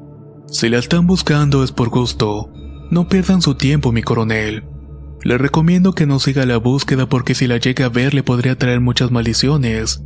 Si 0.46 0.68
la 0.68 0.78
están 0.78 1.08
buscando 1.08 1.64
es 1.64 1.72
por 1.72 1.88
gusto, 1.88 2.52
no 2.92 3.08
pierdan 3.08 3.42
su 3.42 3.56
tiempo, 3.56 3.90
mi 3.90 4.04
coronel. 4.04 4.62
Le 5.24 5.36
recomiendo 5.36 5.94
que 5.94 6.06
no 6.06 6.20
siga 6.20 6.46
la 6.46 6.58
búsqueda 6.58 7.08
porque 7.08 7.34
si 7.34 7.48
la 7.48 7.56
llega 7.56 7.86
a 7.86 7.88
ver 7.88 8.14
le 8.14 8.22
podría 8.22 8.56
traer 8.56 8.80
muchas 8.80 9.10
maldiciones. 9.10 10.04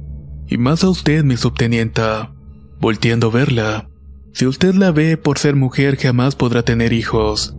Y 0.48 0.58
más 0.58 0.82
a 0.82 0.88
usted, 0.88 1.24
mi 1.24 1.36
subtenienta. 1.36 2.32
Volteando 2.80 3.28
a 3.28 3.30
verla. 3.30 3.90
Si 4.32 4.46
usted 4.46 4.74
la 4.74 4.90
ve 4.92 5.16
por 5.16 5.38
ser 5.38 5.56
mujer 5.56 5.96
jamás 5.96 6.36
podrá 6.36 6.62
tener 6.62 6.92
hijos. 6.92 7.54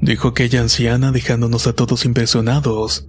Dijo 0.00 0.28
aquella 0.28 0.60
anciana 0.60 1.12
dejándonos 1.12 1.66
a 1.66 1.74
todos 1.74 2.04
impresionados. 2.04 3.08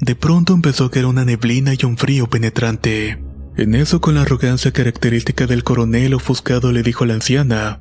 De 0.00 0.16
pronto 0.16 0.54
empezó 0.54 0.86
a 0.86 0.90
caer 0.90 1.06
una 1.06 1.24
neblina 1.24 1.72
y 1.74 1.84
un 1.84 1.96
frío 1.96 2.28
penetrante. 2.28 3.22
En 3.56 3.74
eso 3.74 4.00
con 4.00 4.16
la 4.16 4.22
arrogancia 4.22 4.72
característica 4.72 5.46
del 5.46 5.64
coronel 5.64 6.14
ofuscado 6.14 6.72
le 6.72 6.82
dijo 6.82 7.04
a 7.04 7.06
la 7.06 7.14
anciana. 7.14 7.80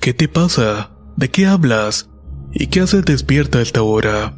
¿Qué 0.00 0.14
te 0.14 0.28
pasa? 0.28 0.96
¿De 1.16 1.30
qué 1.30 1.46
hablas? 1.46 2.08
¿Y 2.52 2.68
qué 2.68 2.80
haces 2.80 3.04
despierta 3.04 3.58
a 3.58 3.62
esta 3.62 3.82
hora? 3.82 4.34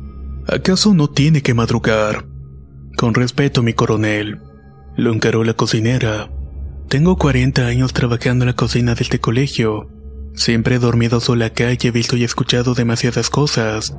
¿Acaso 0.46 0.94
no 0.94 1.08
tiene 1.08 1.42
que 1.42 1.54
madrugar? 1.54 2.26
Con 2.96 3.14
respeto, 3.14 3.62
mi 3.62 3.72
coronel. 3.72 4.40
Lo 4.96 5.12
encaró 5.12 5.44
la 5.44 5.54
cocinera. 5.54 6.30
Tengo 6.88 7.16
40 7.16 7.66
años 7.66 7.92
trabajando 7.92 8.44
en 8.44 8.48
la 8.48 8.56
cocina 8.56 8.94
de 8.94 9.02
este 9.02 9.20
colegio. 9.20 9.90
Siempre 10.34 10.76
he 10.76 10.78
dormido 10.78 11.20
sola 11.20 11.46
acá 11.46 11.72
y 11.72 11.78
he 11.82 11.90
visto 11.90 12.16
y 12.16 12.24
escuchado 12.24 12.74
demasiadas 12.74 13.28
cosas. 13.28 13.96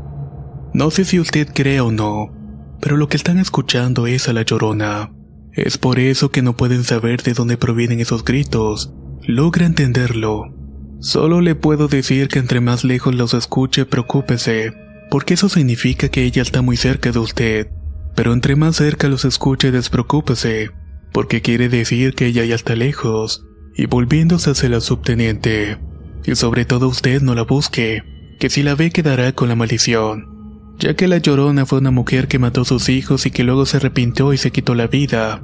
No 0.73 0.89
sé 0.89 1.05
si 1.05 1.19
usted 1.19 1.47
cree 1.53 1.81
o 1.81 1.91
no, 1.91 2.33
pero 2.81 2.97
lo 2.97 3.09
que 3.09 3.17
están 3.17 3.37
escuchando 3.39 4.07
es 4.07 4.27
a 4.27 4.33
la 4.33 4.43
llorona. 4.43 5.11
Es 5.53 5.77
por 5.77 5.99
eso 5.99 6.29
que 6.29 6.41
no 6.41 6.55
pueden 6.55 6.83
saber 6.83 7.23
de 7.23 7.33
dónde 7.33 7.57
provienen 7.57 7.99
esos 7.99 8.23
gritos. 8.23 8.93
Logra 9.23 9.65
entenderlo. 9.65 10.53
Solo 10.99 11.41
le 11.41 11.55
puedo 11.55 11.87
decir 11.87 12.27
que 12.27 12.39
entre 12.39 12.59
más 12.61 12.83
lejos 12.83 13.13
los 13.13 13.33
escuche, 13.33 13.85
preocúpese, 13.85 14.73
porque 15.11 15.35
eso 15.35 15.49
significa 15.49 16.09
que 16.09 16.23
ella 16.23 16.41
está 16.41 16.61
muy 16.61 16.77
cerca 16.77 17.11
de 17.11 17.19
usted. 17.19 17.67
Pero 18.15 18.33
entre 18.33 18.55
más 18.55 18.75
cerca 18.77 19.07
los 19.07 19.25
escuche, 19.25 19.71
despreocúpese, 19.71 20.71
porque 21.13 21.41
quiere 21.41 21.69
decir 21.69 22.13
que 22.13 22.27
ella 22.27 22.45
ya 22.45 22.55
está 22.55 22.75
lejos, 22.75 23.45
y 23.75 23.85
volviéndose 23.85 24.51
hacia 24.51 24.69
la 24.69 24.81
subteniente. 24.81 25.77
Y 26.25 26.35
sobre 26.35 26.65
todo 26.65 26.87
usted 26.87 27.21
no 27.21 27.35
la 27.35 27.43
busque, 27.43 28.03
que 28.39 28.49
si 28.49 28.63
la 28.63 28.75
ve 28.75 28.91
quedará 28.91 29.31
con 29.33 29.49
la 29.49 29.55
maldición 29.55 30.37
ya 30.79 30.95
que 30.95 31.07
la 31.07 31.17
llorona 31.17 31.65
fue 31.65 31.79
una 31.79 31.91
mujer 31.91 32.27
que 32.27 32.39
mató 32.39 32.61
a 32.61 32.65
sus 32.65 32.89
hijos 32.89 33.25
y 33.25 33.31
que 33.31 33.43
luego 33.43 33.65
se 33.65 33.77
arrepintió 33.77 34.33
y 34.33 34.37
se 34.37 34.51
quitó 34.51 34.75
la 34.75 34.87
vida. 34.87 35.43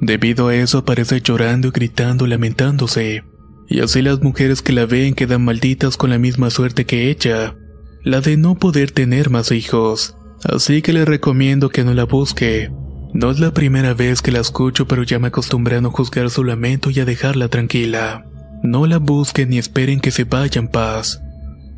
Debido 0.00 0.48
a 0.48 0.56
eso 0.56 0.78
aparece 0.78 1.20
llorando 1.20 1.68
y 1.68 1.70
gritando, 1.70 2.26
lamentándose. 2.26 3.24
Y 3.68 3.80
así 3.80 4.02
las 4.02 4.20
mujeres 4.20 4.62
que 4.62 4.72
la 4.72 4.86
ven 4.86 5.14
quedan 5.14 5.44
malditas 5.44 5.96
con 5.96 6.10
la 6.10 6.18
misma 6.18 6.50
suerte 6.50 6.84
que 6.84 7.10
ella, 7.10 7.56
la 8.02 8.20
de 8.20 8.36
no 8.36 8.56
poder 8.56 8.90
tener 8.90 9.30
más 9.30 9.52
hijos. 9.52 10.16
Así 10.42 10.82
que 10.82 10.92
le 10.92 11.04
recomiendo 11.04 11.70
que 11.70 11.84
no 11.84 11.94
la 11.94 12.04
busque. 12.04 12.70
No 13.14 13.30
es 13.30 13.38
la 13.38 13.52
primera 13.52 13.94
vez 13.94 14.20
que 14.20 14.32
la 14.32 14.40
escucho, 14.40 14.88
pero 14.88 15.04
ya 15.04 15.20
me 15.20 15.28
acostumbré 15.28 15.76
a 15.76 15.80
no 15.80 15.92
juzgar 15.92 16.30
su 16.30 16.42
lamento 16.42 16.90
y 16.90 16.98
a 16.98 17.04
dejarla 17.04 17.48
tranquila. 17.48 18.26
No 18.64 18.86
la 18.86 18.98
busquen 18.98 19.50
ni 19.50 19.58
esperen 19.58 20.00
que 20.00 20.10
se 20.10 20.24
vaya 20.24 20.60
en 20.60 20.66
paz. 20.66 21.22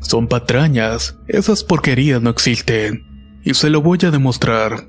Son 0.01 0.27
patrañas, 0.27 1.15
esas 1.27 1.63
porquerías 1.63 2.23
no 2.23 2.31
existen. 2.31 3.03
Y 3.43 3.53
se 3.53 3.69
lo 3.69 3.83
voy 3.83 3.99
a 4.01 4.09
demostrar, 4.09 4.87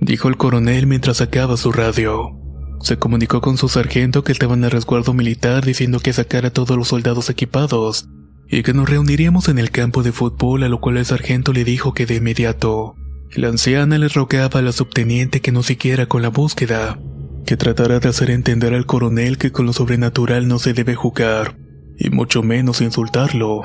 dijo 0.00 0.28
el 0.28 0.36
coronel 0.36 0.86
mientras 0.86 1.16
sacaba 1.16 1.56
su 1.56 1.72
radio. 1.72 2.38
Se 2.80 2.96
comunicó 2.96 3.40
con 3.40 3.56
su 3.58 3.68
sargento 3.68 4.22
que 4.22 4.30
estaba 4.30 4.54
en 4.54 4.62
el 4.62 4.70
resguardo 4.70 5.14
militar 5.14 5.64
diciendo 5.64 5.98
que 5.98 6.12
sacara 6.12 6.48
a 6.48 6.52
todos 6.52 6.76
los 6.76 6.88
soldados 6.88 7.28
equipados 7.28 8.08
y 8.48 8.62
que 8.62 8.72
nos 8.72 8.88
reuniríamos 8.88 9.48
en 9.48 9.58
el 9.58 9.72
campo 9.72 10.04
de 10.04 10.12
fútbol, 10.12 10.62
a 10.62 10.68
lo 10.68 10.80
cual 10.80 10.98
el 10.98 11.06
sargento 11.06 11.52
le 11.52 11.64
dijo 11.64 11.92
que 11.92 12.06
de 12.06 12.16
inmediato. 12.16 12.94
La 13.34 13.48
anciana 13.48 13.96
le 13.96 14.08
rogaba 14.08 14.60
a 14.60 14.62
la 14.62 14.72
subteniente 14.72 15.40
que 15.40 15.52
no 15.52 15.62
siquiera 15.62 16.04
con 16.04 16.20
la 16.20 16.28
búsqueda, 16.28 16.98
que 17.46 17.56
tratara 17.56 17.98
de 17.98 18.10
hacer 18.10 18.30
entender 18.30 18.74
al 18.74 18.84
coronel 18.84 19.38
que 19.38 19.50
con 19.50 19.64
lo 19.64 19.72
sobrenatural 19.72 20.48
no 20.48 20.58
se 20.58 20.74
debe 20.74 20.94
jugar, 20.94 21.56
y 21.98 22.10
mucho 22.10 22.42
menos 22.42 22.82
insultarlo. 22.82 23.62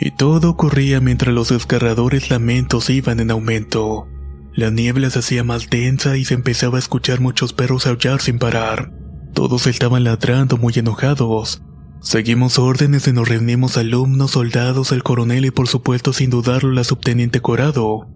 Y 0.00 0.12
todo 0.12 0.50
ocurría 0.50 1.00
mientras 1.00 1.34
los 1.34 1.48
desgarradores 1.48 2.30
lamentos 2.30 2.90
iban 2.90 3.18
en 3.18 3.32
aumento. 3.32 4.06
La 4.54 4.70
niebla 4.70 5.10
se 5.10 5.18
hacía 5.18 5.42
más 5.42 5.68
densa 5.68 6.16
y 6.16 6.24
se 6.24 6.34
empezaba 6.34 6.76
a 6.76 6.78
escuchar 6.78 7.20
muchos 7.20 7.52
perros 7.52 7.88
aullar 7.88 8.20
sin 8.20 8.38
parar. 8.38 8.92
Todos 9.34 9.66
estaban 9.66 10.04
ladrando 10.04 10.58
muy 10.58 10.74
enojados. 10.76 11.60
Seguimos 12.00 12.60
órdenes 12.60 13.08
y 13.08 13.12
nos 13.12 13.28
reunimos 13.28 13.76
alumnos, 13.78 14.32
soldados, 14.32 14.92
el 14.92 15.02
coronel 15.02 15.44
y 15.44 15.50
por 15.50 15.66
supuesto 15.66 16.12
sin 16.12 16.30
dudarlo 16.30 16.70
la 16.70 16.84
subteniente 16.84 17.40
Corado. 17.40 18.06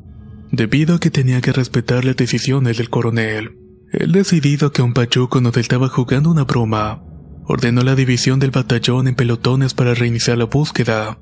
Debido 0.50 0.94
a 0.94 1.00
que 1.00 1.10
tenía 1.10 1.40
que 1.40 1.52
respetar 1.52 2.04
las 2.04 2.16
decisiones 2.16 2.78
del 2.78 2.90
coronel. 2.90 3.58
Él 3.92 4.12
decidido 4.12 4.72
que 4.72 4.82
un 4.82 4.94
pachuco 4.94 5.40
nos 5.40 5.56
estaba 5.56 5.88
jugando 5.88 6.30
una 6.30 6.44
broma. 6.44 7.02
Ordenó 7.44 7.82
la 7.82 7.94
división 7.94 8.38
del 8.40 8.50
batallón 8.50 9.08
en 9.08 9.14
pelotones 9.14 9.74
para 9.74 9.94
reiniciar 9.94 10.38
la 10.38 10.44
búsqueda. 10.44 11.18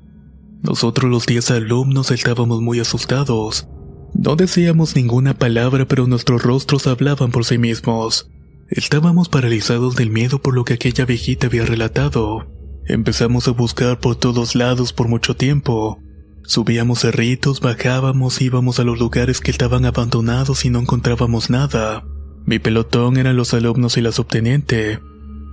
Nosotros 0.63 1.09
los 1.09 1.25
diez 1.25 1.51
alumnos 1.51 2.11
estábamos 2.11 2.61
muy 2.61 2.79
asustados. 2.79 3.67
No 4.13 4.35
decíamos 4.35 4.95
ninguna 4.95 5.33
palabra, 5.33 5.85
pero 5.85 6.07
nuestros 6.07 6.41
rostros 6.41 6.87
hablaban 6.87 7.31
por 7.31 7.45
sí 7.45 7.57
mismos. 7.57 8.29
Estábamos 8.69 9.29
paralizados 9.29 9.95
del 9.95 10.09
miedo 10.09 10.41
por 10.41 10.55
lo 10.55 10.63
que 10.63 10.73
aquella 10.73 11.05
viejita 11.05 11.47
había 11.47 11.65
relatado. 11.65 12.47
Empezamos 12.87 13.47
a 13.47 13.51
buscar 13.51 13.99
por 13.99 14.15
todos 14.15 14.55
lados 14.55 14.93
por 14.93 15.07
mucho 15.07 15.35
tiempo. 15.35 15.99
Subíamos 16.47 16.99
cerritos, 16.99 17.59
bajábamos, 17.59 18.41
íbamos 18.41 18.79
a 18.79 18.83
los 18.83 18.99
lugares 18.99 19.39
que 19.39 19.51
estaban 19.51 19.85
abandonados 19.85 20.65
y 20.65 20.69
no 20.69 20.79
encontrábamos 20.79 21.49
nada. 21.49 22.05
Mi 22.45 22.59
pelotón 22.59 23.17
eran 23.17 23.35
los 23.35 23.53
alumnos 23.53 23.97
y 23.97 24.01
la 24.01 24.11
subteniente. 24.11 24.99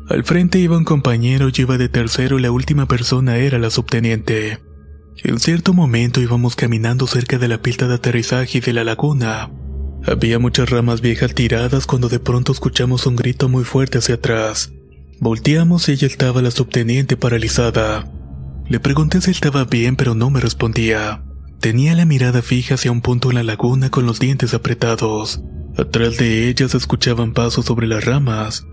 Al 0.09 0.25
frente 0.25 0.59
iba 0.59 0.77
un 0.77 0.85
compañero, 0.85 1.49
yo 1.49 1.63
iba 1.63 1.79
de 1.79 1.89
tercero 1.89 2.39
y 2.39 2.43
la 2.43 2.51
última 2.51 2.87
persona 2.87 3.39
era 3.39 3.59
la 3.59 3.71
subteniente. 3.71 4.61
En 5.25 5.39
cierto 5.39 5.73
momento 5.73 6.21
íbamos 6.21 6.57
caminando 6.57 7.07
cerca 7.07 7.39
de 7.39 7.49
la 7.49 7.63
pista 7.63 7.89
de 7.89 7.95
aterrizaje 7.95 8.61
de 8.61 8.73
la 8.73 8.85
laguna. 8.85 9.51
Había 10.05 10.39
muchas 10.39 10.69
ramas 10.69 11.01
viejas 11.01 11.35
tiradas 11.35 11.87
cuando 11.87 12.09
de 12.09 12.19
pronto 12.19 12.53
escuchamos 12.53 13.07
un 13.07 13.17
grito 13.17 13.49
muy 13.49 13.65
fuerte 13.65 13.99
hacia 13.99 14.17
atrás. 14.17 14.73
Volteamos 15.21 15.89
y 15.89 15.93
ella 15.93 16.09
estaba 16.09 16.43
la 16.43 16.51
subteniente 16.51 17.17
paralizada. 17.17 18.11
Le 18.69 18.81
pregunté 18.81 19.21
si 19.21 19.31
estaba 19.31 19.65
bien 19.65 19.97
pero 19.97 20.15
no 20.15 20.31
me 20.31 20.41
respondía. 20.41 21.25
Tenía 21.61 21.95
la 21.95 22.05
mirada 22.05 22.43
fija 22.43 22.75
hacia 22.75 22.93
un 22.93 23.01
punto 23.01 23.31
en 23.31 23.37
la 23.37 23.43
laguna 23.43 23.91
con 23.91 24.07
los 24.07 24.19
dientes 24.19 24.55
apretados. 24.55 25.43
Atrás 25.77 26.17
de 26.19 26.49
ella 26.49 26.69
se 26.69 26.77
escuchaban 26.77 27.33
pasos 27.33 27.67
sobre 27.67 27.87
las 27.87 28.05
ramas. 28.05 28.67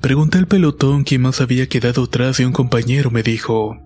Pregunté 0.00 0.38
al 0.38 0.46
pelotón 0.48 1.04
quién 1.04 1.22
más 1.22 1.40
había 1.40 1.68
quedado 1.68 2.04
atrás 2.04 2.40
y 2.40 2.44
un 2.44 2.52
compañero 2.52 3.10
me 3.10 3.22
dijo, 3.22 3.76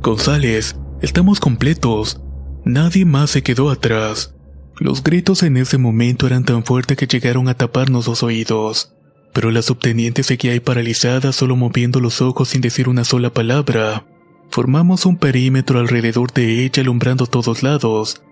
González, 0.00 0.76
Estamos 1.02 1.40
completos. 1.40 2.22
Nadie 2.64 3.04
más 3.04 3.30
se 3.30 3.42
quedó 3.42 3.70
atrás. 3.70 4.34
Los 4.78 5.02
gritos 5.02 5.42
en 5.42 5.58
ese 5.58 5.76
momento 5.76 6.26
eran 6.26 6.44
tan 6.44 6.64
fuertes 6.64 6.96
que 6.96 7.06
llegaron 7.06 7.48
a 7.48 7.54
taparnos 7.54 8.06
los 8.06 8.22
oídos. 8.22 8.94
Pero 9.34 9.50
la 9.50 9.60
subteniente 9.60 10.22
seguía 10.22 10.52
ahí 10.52 10.60
paralizada, 10.60 11.32
solo 11.32 11.54
moviendo 11.54 12.00
los 12.00 12.22
ojos 12.22 12.48
sin 12.48 12.62
decir 12.62 12.88
una 12.88 13.04
sola 13.04 13.30
palabra. 13.30 14.06
Formamos 14.50 15.06
un 15.06 15.16
perímetro 15.16 15.78
alrededor 15.78 16.32
de 16.32 16.64
ella 16.64 16.82
alumbrando 16.82 17.26
todos 17.26 17.62
lados, 17.62 18.22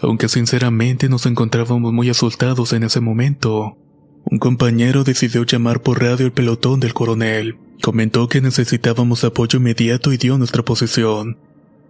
aunque 0.00 0.28
sinceramente 0.28 1.08
nos 1.08 1.26
encontrábamos 1.26 1.92
muy 1.92 2.10
asustados 2.10 2.72
en 2.72 2.84
ese 2.84 3.00
momento. 3.00 3.76
Un 4.24 4.38
compañero 4.38 5.04
decidió 5.04 5.44
llamar 5.44 5.82
por 5.82 6.02
radio 6.02 6.26
el 6.26 6.32
pelotón 6.32 6.80
del 6.80 6.94
coronel. 6.94 7.58
Comentó 7.82 8.28
que 8.28 8.40
necesitábamos 8.40 9.22
apoyo 9.24 9.58
inmediato 9.58 10.12
y 10.12 10.16
dio 10.16 10.38
nuestra 10.38 10.62
posición. 10.62 11.36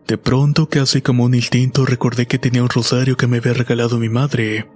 De 0.09 0.19
pronto, 0.19 0.69
casi 0.69 1.01
como 1.01 1.25
un 1.25 1.35
instinto, 1.35 1.87
recordé 1.87 2.27
que 2.27 2.39
tenía 2.39 2.63
un 2.63 2.69
rosario 2.69 3.17
que 3.17 3.27
me 3.27 3.39
había 3.39 3.55
regalado 3.55 3.99
mi 3.99 4.09
madre. 4.09 4.69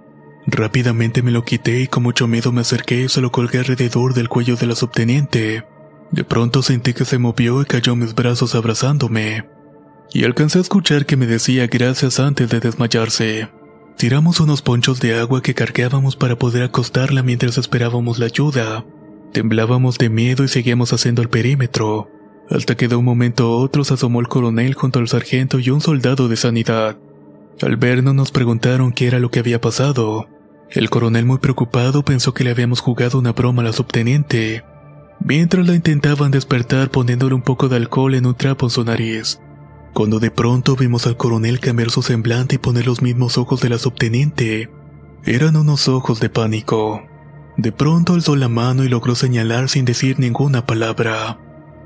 Rápidamente 0.47 1.21
me 1.21 1.31
lo 1.31 1.43
quité 1.43 1.81
y 1.81 1.87
con 1.87 2.03
mucho 2.03 2.27
miedo 2.27 2.51
me 2.51 2.61
acerqué 2.61 3.03
y 3.03 3.09
se 3.09 3.21
lo 3.21 3.31
colgué 3.31 3.59
alrededor 3.59 4.13
del 4.13 4.29
cuello 4.29 4.55
de 4.55 4.65
la 4.65 4.75
subteniente. 4.75 5.65
De 6.11 6.23
pronto 6.23 6.61
sentí 6.61 6.93
que 6.93 7.05
se 7.05 7.17
movió 7.17 7.61
y 7.61 7.65
cayó 7.65 7.93
en 7.93 7.99
mis 7.99 8.15
brazos 8.15 8.55
abrazándome. 8.55 9.47
Y 10.11 10.23
alcancé 10.23 10.57
a 10.57 10.61
escuchar 10.61 11.05
que 11.05 11.17
me 11.17 11.27
decía 11.27 11.67
gracias 11.67 12.19
antes 12.19 12.49
de 12.49 12.59
desmayarse. 12.59 13.49
Tiramos 13.97 14.39
unos 14.39 14.61
ponchos 14.61 14.99
de 14.99 15.19
agua 15.19 15.41
que 15.41 15.53
cargábamos 15.53 16.15
para 16.15 16.37
poder 16.37 16.63
acostarla 16.63 17.21
mientras 17.21 17.57
esperábamos 17.57 18.17
la 18.17 18.25
ayuda. 18.25 18.85
Temblábamos 19.33 19.97
de 19.97 20.09
miedo 20.09 20.43
y 20.43 20.47
seguíamos 20.47 20.93
haciendo 20.93 21.21
el 21.21 21.29
perímetro 21.29 22.09
hasta 22.49 22.75
que 22.75 22.87
de 22.87 22.95
un 22.95 23.05
momento 23.05 23.45
a 23.45 23.55
otro 23.57 23.83
se 23.83 23.93
asomó 23.93 24.19
el 24.19 24.27
coronel 24.27 24.73
junto 24.73 24.99
al 24.99 25.07
sargento 25.07 25.59
y 25.59 25.69
un 25.69 25.81
soldado 25.81 26.27
de 26.27 26.35
sanidad. 26.35 26.97
Al 27.61 27.77
vernos 27.77 28.15
nos 28.15 28.31
preguntaron 28.31 28.91
qué 28.91 29.07
era 29.07 29.19
lo 29.19 29.29
que 29.29 29.39
había 29.39 29.61
pasado. 29.61 30.27
El 30.71 30.89
coronel 30.89 31.25
muy 31.25 31.39
preocupado 31.39 32.03
pensó 32.03 32.33
que 32.33 32.43
le 32.43 32.51
habíamos 32.51 32.79
jugado 32.79 33.19
una 33.19 33.33
broma 33.33 33.61
a 33.61 33.65
la 33.65 33.73
subteniente, 33.73 34.63
mientras 35.19 35.67
la 35.67 35.75
intentaban 35.75 36.31
despertar 36.31 36.91
poniéndole 36.91 37.35
un 37.35 37.41
poco 37.41 37.69
de 37.69 37.77
alcohol 37.77 38.15
en 38.15 38.25
un 38.25 38.35
trapo 38.35 38.65
en 38.65 38.69
su 38.69 38.83
nariz. 38.83 39.39
Cuando 39.93 40.19
de 40.19 40.31
pronto 40.31 40.75
vimos 40.75 41.07
al 41.07 41.17
coronel 41.17 41.59
cambiar 41.59 41.89
su 41.89 42.01
semblante 42.01 42.55
y 42.55 42.57
poner 42.59 42.85
los 42.85 43.01
mismos 43.01 43.37
ojos 43.37 43.59
de 43.61 43.69
la 43.69 43.77
subteniente, 43.77 44.69
eran 45.25 45.55
unos 45.55 45.87
ojos 45.87 46.19
de 46.19 46.29
pánico. 46.29 47.03
De 47.57 47.71
pronto 47.71 48.13
alzó 48.13 48.35
la 48.35 48.47
mano 48.47 48.83
y 48.83 48.89
logró 48.89 49.15
señalar 49.15 49.67
sin 49.67 49.85
decir 49.85 50.19
ninguna 50.19 50.65
palabra. 50.65 51.39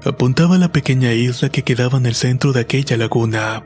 Apuntaba 0.06 0.56
a 0.56 0.60
la 0.60 0.72
pequeña 0.72 1.14
isla 1.14 1.50
que 1.50 1.64
quedaba 1.64 1.98
en 1.98 2.06
el 2.06 2.14
centro 2.14 2.54
de 2.54 2.60
aquella 2.60 2.98
laguna. 2.98 3.66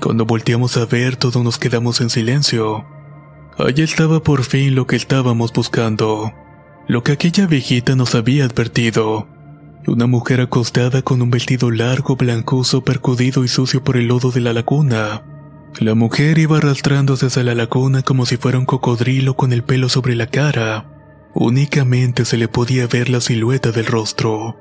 Cuando 0.00 0.26
volteamos 0.26 0.76
a 0.76 0.84
ver, 0.84 1.16
todos 1.16 1.42
nos 1.42 1.58
quedamos 1.58 2.00
en 2.00 2.10
silencio. 2.10 2.84
Allí 3.58 3.82
estaba 3.82 4.22
por 4.22 4.44
fin 4.44 4.74
lo 4.74 4.86
que 4.86 4.96
estábamos 4.96 5.52
buscando, 5.52 6.32
lo 6.88 7.02
que 7.02 7.12
aquella 7.12 7.46
viejita 7.46 7.96
nos 7.96 8.14
había 8.14 8.44
advertido. 8.44 9.28
Una 9.86 10.06
mujer 10.06 10.40
acostada 10.40 11.02
con 11.02 11.22
un 11.22 11.30
vestido 11.30 11.70
largo, 11.70 12.16
blancuzo, 12.16 12.84
percudido 12.84 13.44
y 13.44 13.48
sucio 13.48 13.82
por 13.82 13.96
el 13.96 14.08
lodo 14.08 14.30
de 14.30 14.40
la 14.40 14.52
laguna. 14.52 15.22
La 15.80 15.94
mujer 15.94 16.38
iba 16.38 16.58
arrastrándose 16.58 17.26
hacia 17.26 17.42
la 17.42 17.54
laguna 17.54 18.02
como 18.02 18.26
si 18.26 18.36
fuera 18.36 18.58
un 18.58 18.66
cocodrilo 18.66 19.34
con 19.34 19.52
el 19.52 19.64
pelo 19.64 19.88
sobre 19.88 20.14
la 20.14 20.26
cara. 20.26 20.86
Únicamente 21.34 22.24
se 22.24 22.36
le 22.36 22.46
podía 22.46 22.86
ver 22.86 23.08
la 23.08 23.20
silueta 23.20 23.72
del 23.72 23.86
rostro. 23.86 24.58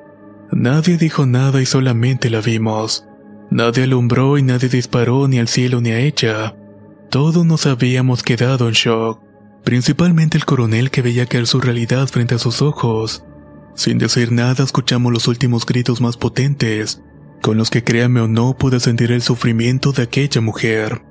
Nadie 0.52 0.98
dijo 0.98 1.26
nada 1.26 1.62
y 1.62 1.66
solamente 1.66 2.30
la 2.30 2.42
vimos. 2.42 3.06
Nadie 3.52 3.84
alumbró 3.84 4.38
y 4.38 4.44
nadie 4.44 4.70
disparó 4.70 5.28
ni 5.28 5.38
al 5.38 5.50
cielo 5.50 5.82
ni 5.82 5.92
a 5.92 6.00
ella. 6.00 6.56
Todos 7.10 7.46
nos 7.46 7.66
habíamos 7.66 8.24
quedado 8.24 8.70
en 8.70 8.74
shock, 8.74 9.22
principalmente 9.64 10.38
el 10.38 10.46
coronel 10.46 10.92
que 10.92 11.02
veía 11.02 11.26
caer 11.26 11.48
su 11.48 11.60
realidad 11.60 12.08
frente 12.08 12.36
a 12.36 12.40
sus 12.40 12.62
ojos. 12.62 13.24
Sin 13.76 13.98
decir 13.98 14.32
nada 14.32 14.64
escuchamos 14.64 15.14
los 15.14 15.28
últimos 15.28 15.66
gritos 15.66 16.02
más 16.02 16.18
potentes, 16.18 17.02
con 17.42 17.58
los 17.58 17.70
que 17.70 17.84
créame 17.84 18.22
o 18.22 18.28
no 18.28 18.58
pude 18.58 18.80
sentir 18.80 19.12
el 19.12 19.22
sufrimiento 19.22 19.92
de 19.92 20.04
aquella 20.04 20.42
mujer. 20.42 21.02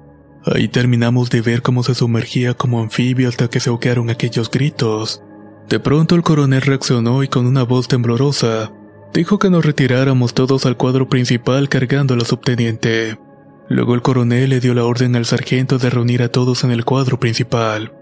Ahí 0.44 0.68
terminamos 0.68 1.30
de 1.30 1.42
ver 1.42 1.62
cómo 1.62 1.82
se 1.82 1.94
sumergía 1.94 2.54
como 2.54 2.80
anfibio 2.80 3.28
hasta 3.28 3.48
que 3.48 3.60
se 3.60 3.70
ahogaron 3.70 4.08
aquellos 4.08 4.50
gritos. 4.50 5.22
De 5.68 5.80
pronto 5.80 6.14
el 6.14 6.22
coronel 6.22 6.62
reaccionó 6.62 7.22
y 7.22 7.28
con 7.28 7.46
una 7.46 7.62
voz 7.62 7.88
temblorosa 7.88 8.72
dijo 9.12 9.38
que 9.38 9.50
nos 9.50 9.64
retiráramos 9.64 10.34
todos 10.34 10.66
al 10.66 10.76
cuadro 10.76 11.08
principal 11.08 11.68
cargando 11.68 12.14
a 12.14 12.16
la 12.16 12.24
subteniente. 12.24 13.18
Luego 13.68 13.94
el 13.94 14.02
coronel 14.02 14.50
le 14.50 14.60
dio 14.60 14.74
la 14.74 14.84
orden 14.84 15.14
al 15.14 15.26
sargento 15.26 15.78
de 15.78 15.90
reunir 15.90 16.22
a 16.22 16.28
todos 16.28 16.64
en 16.64 16.70
el 16.70 16.84
cuadro 16.84 17.20
principal. 17.20 17.92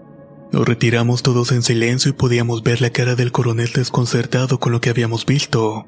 Nos 0.51 0.65
retiramos 0.65 1.21
todos 1.21 1.51
en 1.51 1.61
silencio 1.61 2.09
y 2.09 2.13
podíamos 2.13 2.63
ver 2.63 2.81
la 2.81 2.89
cara 2.89 3.15
del 3.15 3.31
coronel 3.31 3.69
desconcertado 3.73 4.59
con 4.59 4.71
lo 4.71 4.81
que 4.81 4.89
habíamos 4.89 5.25
visto. 5.25 5.87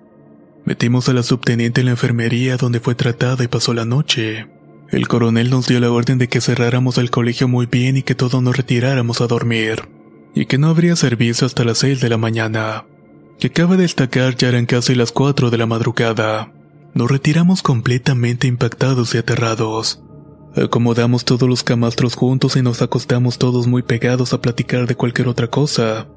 Metimos 0.66 1.10
a 1.10 1.14
la 1.14 1.24
subteniente 1.24 1.82
en 1.82 1.86
la 1.86 1.92
enfermería 1.92 2.58
donde 2.58 2.80
fue 2.80 2.94
tratada 2.94 3.44
y 3.44 3.48
pasó 3.48 3.74
la 3.74 3.86
noche. 3.86 4.48
El 4.90 5.08
coronel 5.08 5.50
nos 5.50 5.68
dio 5.68 5.80
la 5.80 5.90
orden 5.90 6.20
de 6.20 6.28
que 6.28 6.42
cerráramos 6.42 6.98
el 6.98 7.10
colegio 7.10 7.48
muy 7.48 7.66
bien 7.66 7.98
y 7.98 8.04
que 8.04 8.14
todos 8.14 8.44
nos 8.44 8.56
retiráramos 8.56 9.22
a 9.22 9.28
dormir, 9.28 9.90
y 10.36 10.46
que 10.46 10.58
no 10.58 10.68
habría 10.68 10.96
servicio 10.96 11.48
hasta 11.48 11.64
las 11.64 11.80
6 11.80 12.02
de 12.02 12.10
la 12.10 12.18
mañana. 12.18 12.86
Que 13.40 13.52
cabe 13.52 13.78
destacar 13.78 14.36
ya 14.36 14.50
eran 14.50 14.68
casi 14.68 14.94
las 14.94 15.12
4 15.12 15.50
de 15.50 15.58
la 15.58 15.66
madrugada. 15.66 16.52
Nos 16.94 17.10
retiramos 17.10 17.64
completamente 17.64 18.48
impactados 18.48 19.16
y 19.16 19.18
aterrados. 19.18 20.04
Acomodamos 20.56 21.24
todos 21.24 21.48
los 21.48 21.64
camastros 21.64 22.16
juntos 22.16 22.58
y 22.58 22.62
nos 22.62 22.82
acostamos 22.82 23.38
todos 23.38 23.68
muy 23.68 23.84
pegados 23.84 24.34
a 24.34 24.42
platicar 24.42 24.86
de 24.86 24.96
cualquier 24.96 25.30
otra 25.30 25.48
cosa, 25.48 26.08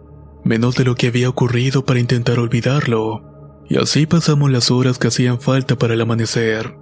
menos 0.42 0.74
de 0.74 0.84
lo 0.84 0.96
que 0.96 1.06
había 1.06 1.28
ocurrido 1.28 1.84
para 1.84 2.00
intentar 2.00 2.40
olvidarlo. 2.40 3.22
Y 3.68 3.78
así 3.78 4.06
pasamos 4.06 4.50
las 4.50 4.70
horas 4.70 4.98
que 4.98 5.08
hacían 5.08 5.40
falta 5.40 5.76
para 5.76 5.94
el 5.94 6.00
amanecer. 6.00 6.76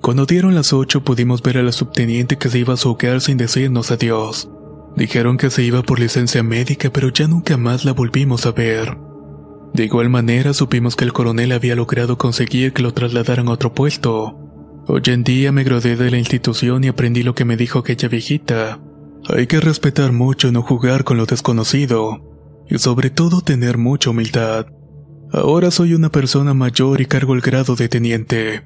Cuando 0.00 0.24
dieron 0.26 0.54
las 0.54 0.72
ocho 0.72 1.04
pudimos 1.04 1.42
ver 1.42 1.58
a 1.58 1.62
la 1.62 1.72
subteniente 1.72 2.38
que 2.38 2.48
se 2.48 2.58
iba 2.58 2.74
a 2.74 2.78
su 2.78 2.90
hogar 2.90 3.20
sin 3.20 3.36
decirnos 3.36 3.90
adiós. 3.90 4.48
Dijeron 4.96 5.36
que 5.36 5.50
se 5.50 5.62
iba 5.62 5.82
por 5.82 5.98
licencia 5.98 6.42
médica 6.42 6.90
pero 6.90 7.10
ya 7.10 7.26
nunca 7.26 7.56
más 7.56 7.84
la 7.84 7.92
volvimos 7.92 8.46
a 8.46 8.52
ver. 8.52 8.96
De 9.74 9.84
igual 9.84 10.08
manera 10.08 10.54
supimos 10.54 10.96
que 10.96 11.04
el 11.04 11.12
coronel 11.12 11.52
había 11.52 11.74
logrado 11.74 12.16
conseguir 12.16 12.72
que 12.72 12.82
lo 12.82 12.94
trasladaran 12.94 13.48
a 13.48 13.52
otro 13.52 13.74
puesto. 13.74 14.38
Hoy 14.86 15.00
en 15.06 15.24
día 15.24 15.50
me 15.50 15.64
gradué 15.64 15.96
de 15.96 16.10
la 16.10 16.18
institución 16.18 16.84
y 16.84 16.88
aprendí 16.88 17.22
lo 17.22 17.34
que 17.34 17.46
me 17.46 17.56
dijo 17.56 17.78
aquella 17.78 18.08
viejita. 18.08 18.80
Hay 19.26 19.46
que 19.46 19.58
respetar 19.60 20.12
mucho, 20.12 20.52
no 20.52 20.60
jugar 20.60 21.04
con 21.04 21.16
lo 21.16 21.24
desconocido. 21.24 22.20
Y 22.68 22.78
sobre 22.78 23.08
todo 23.08 23.40
tener 23.40 23.78
mucha 23.78 24.10
humildad. 24.10 24.66
Ahora 25.32 25.70
soy 25.70 25.94
una 25.94 26.10
persona 26.10 26.52
mayor 26.52 27.00
y 27.00 27.06
cargo 27.06 27.34
el 27.34 27.40
grado 27.40 27.76
de 27.76 27.88
teniente. 27.88 28.64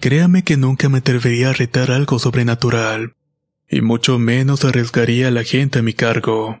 Créame 0.00 0.42
que 0.42 0.56
nunca 0.56 0.88
me 0.88 0.98
atrevería 0.98 1.50
a 1.50 1.52
retar 1.52 1.90
algo 1.90 2.18
sobrenatural. 2.18 3.12
Y 3.68 3.82
mucho 3.82 4.18
menos 4.18 4.64
arriesgaría 4.64 5.28
a 5.28 5.30
la 5.30 5.44
gente 5.44 5.80
a 5.80 5.82
mi 5.82 5.92
cargo. 5.92 6.60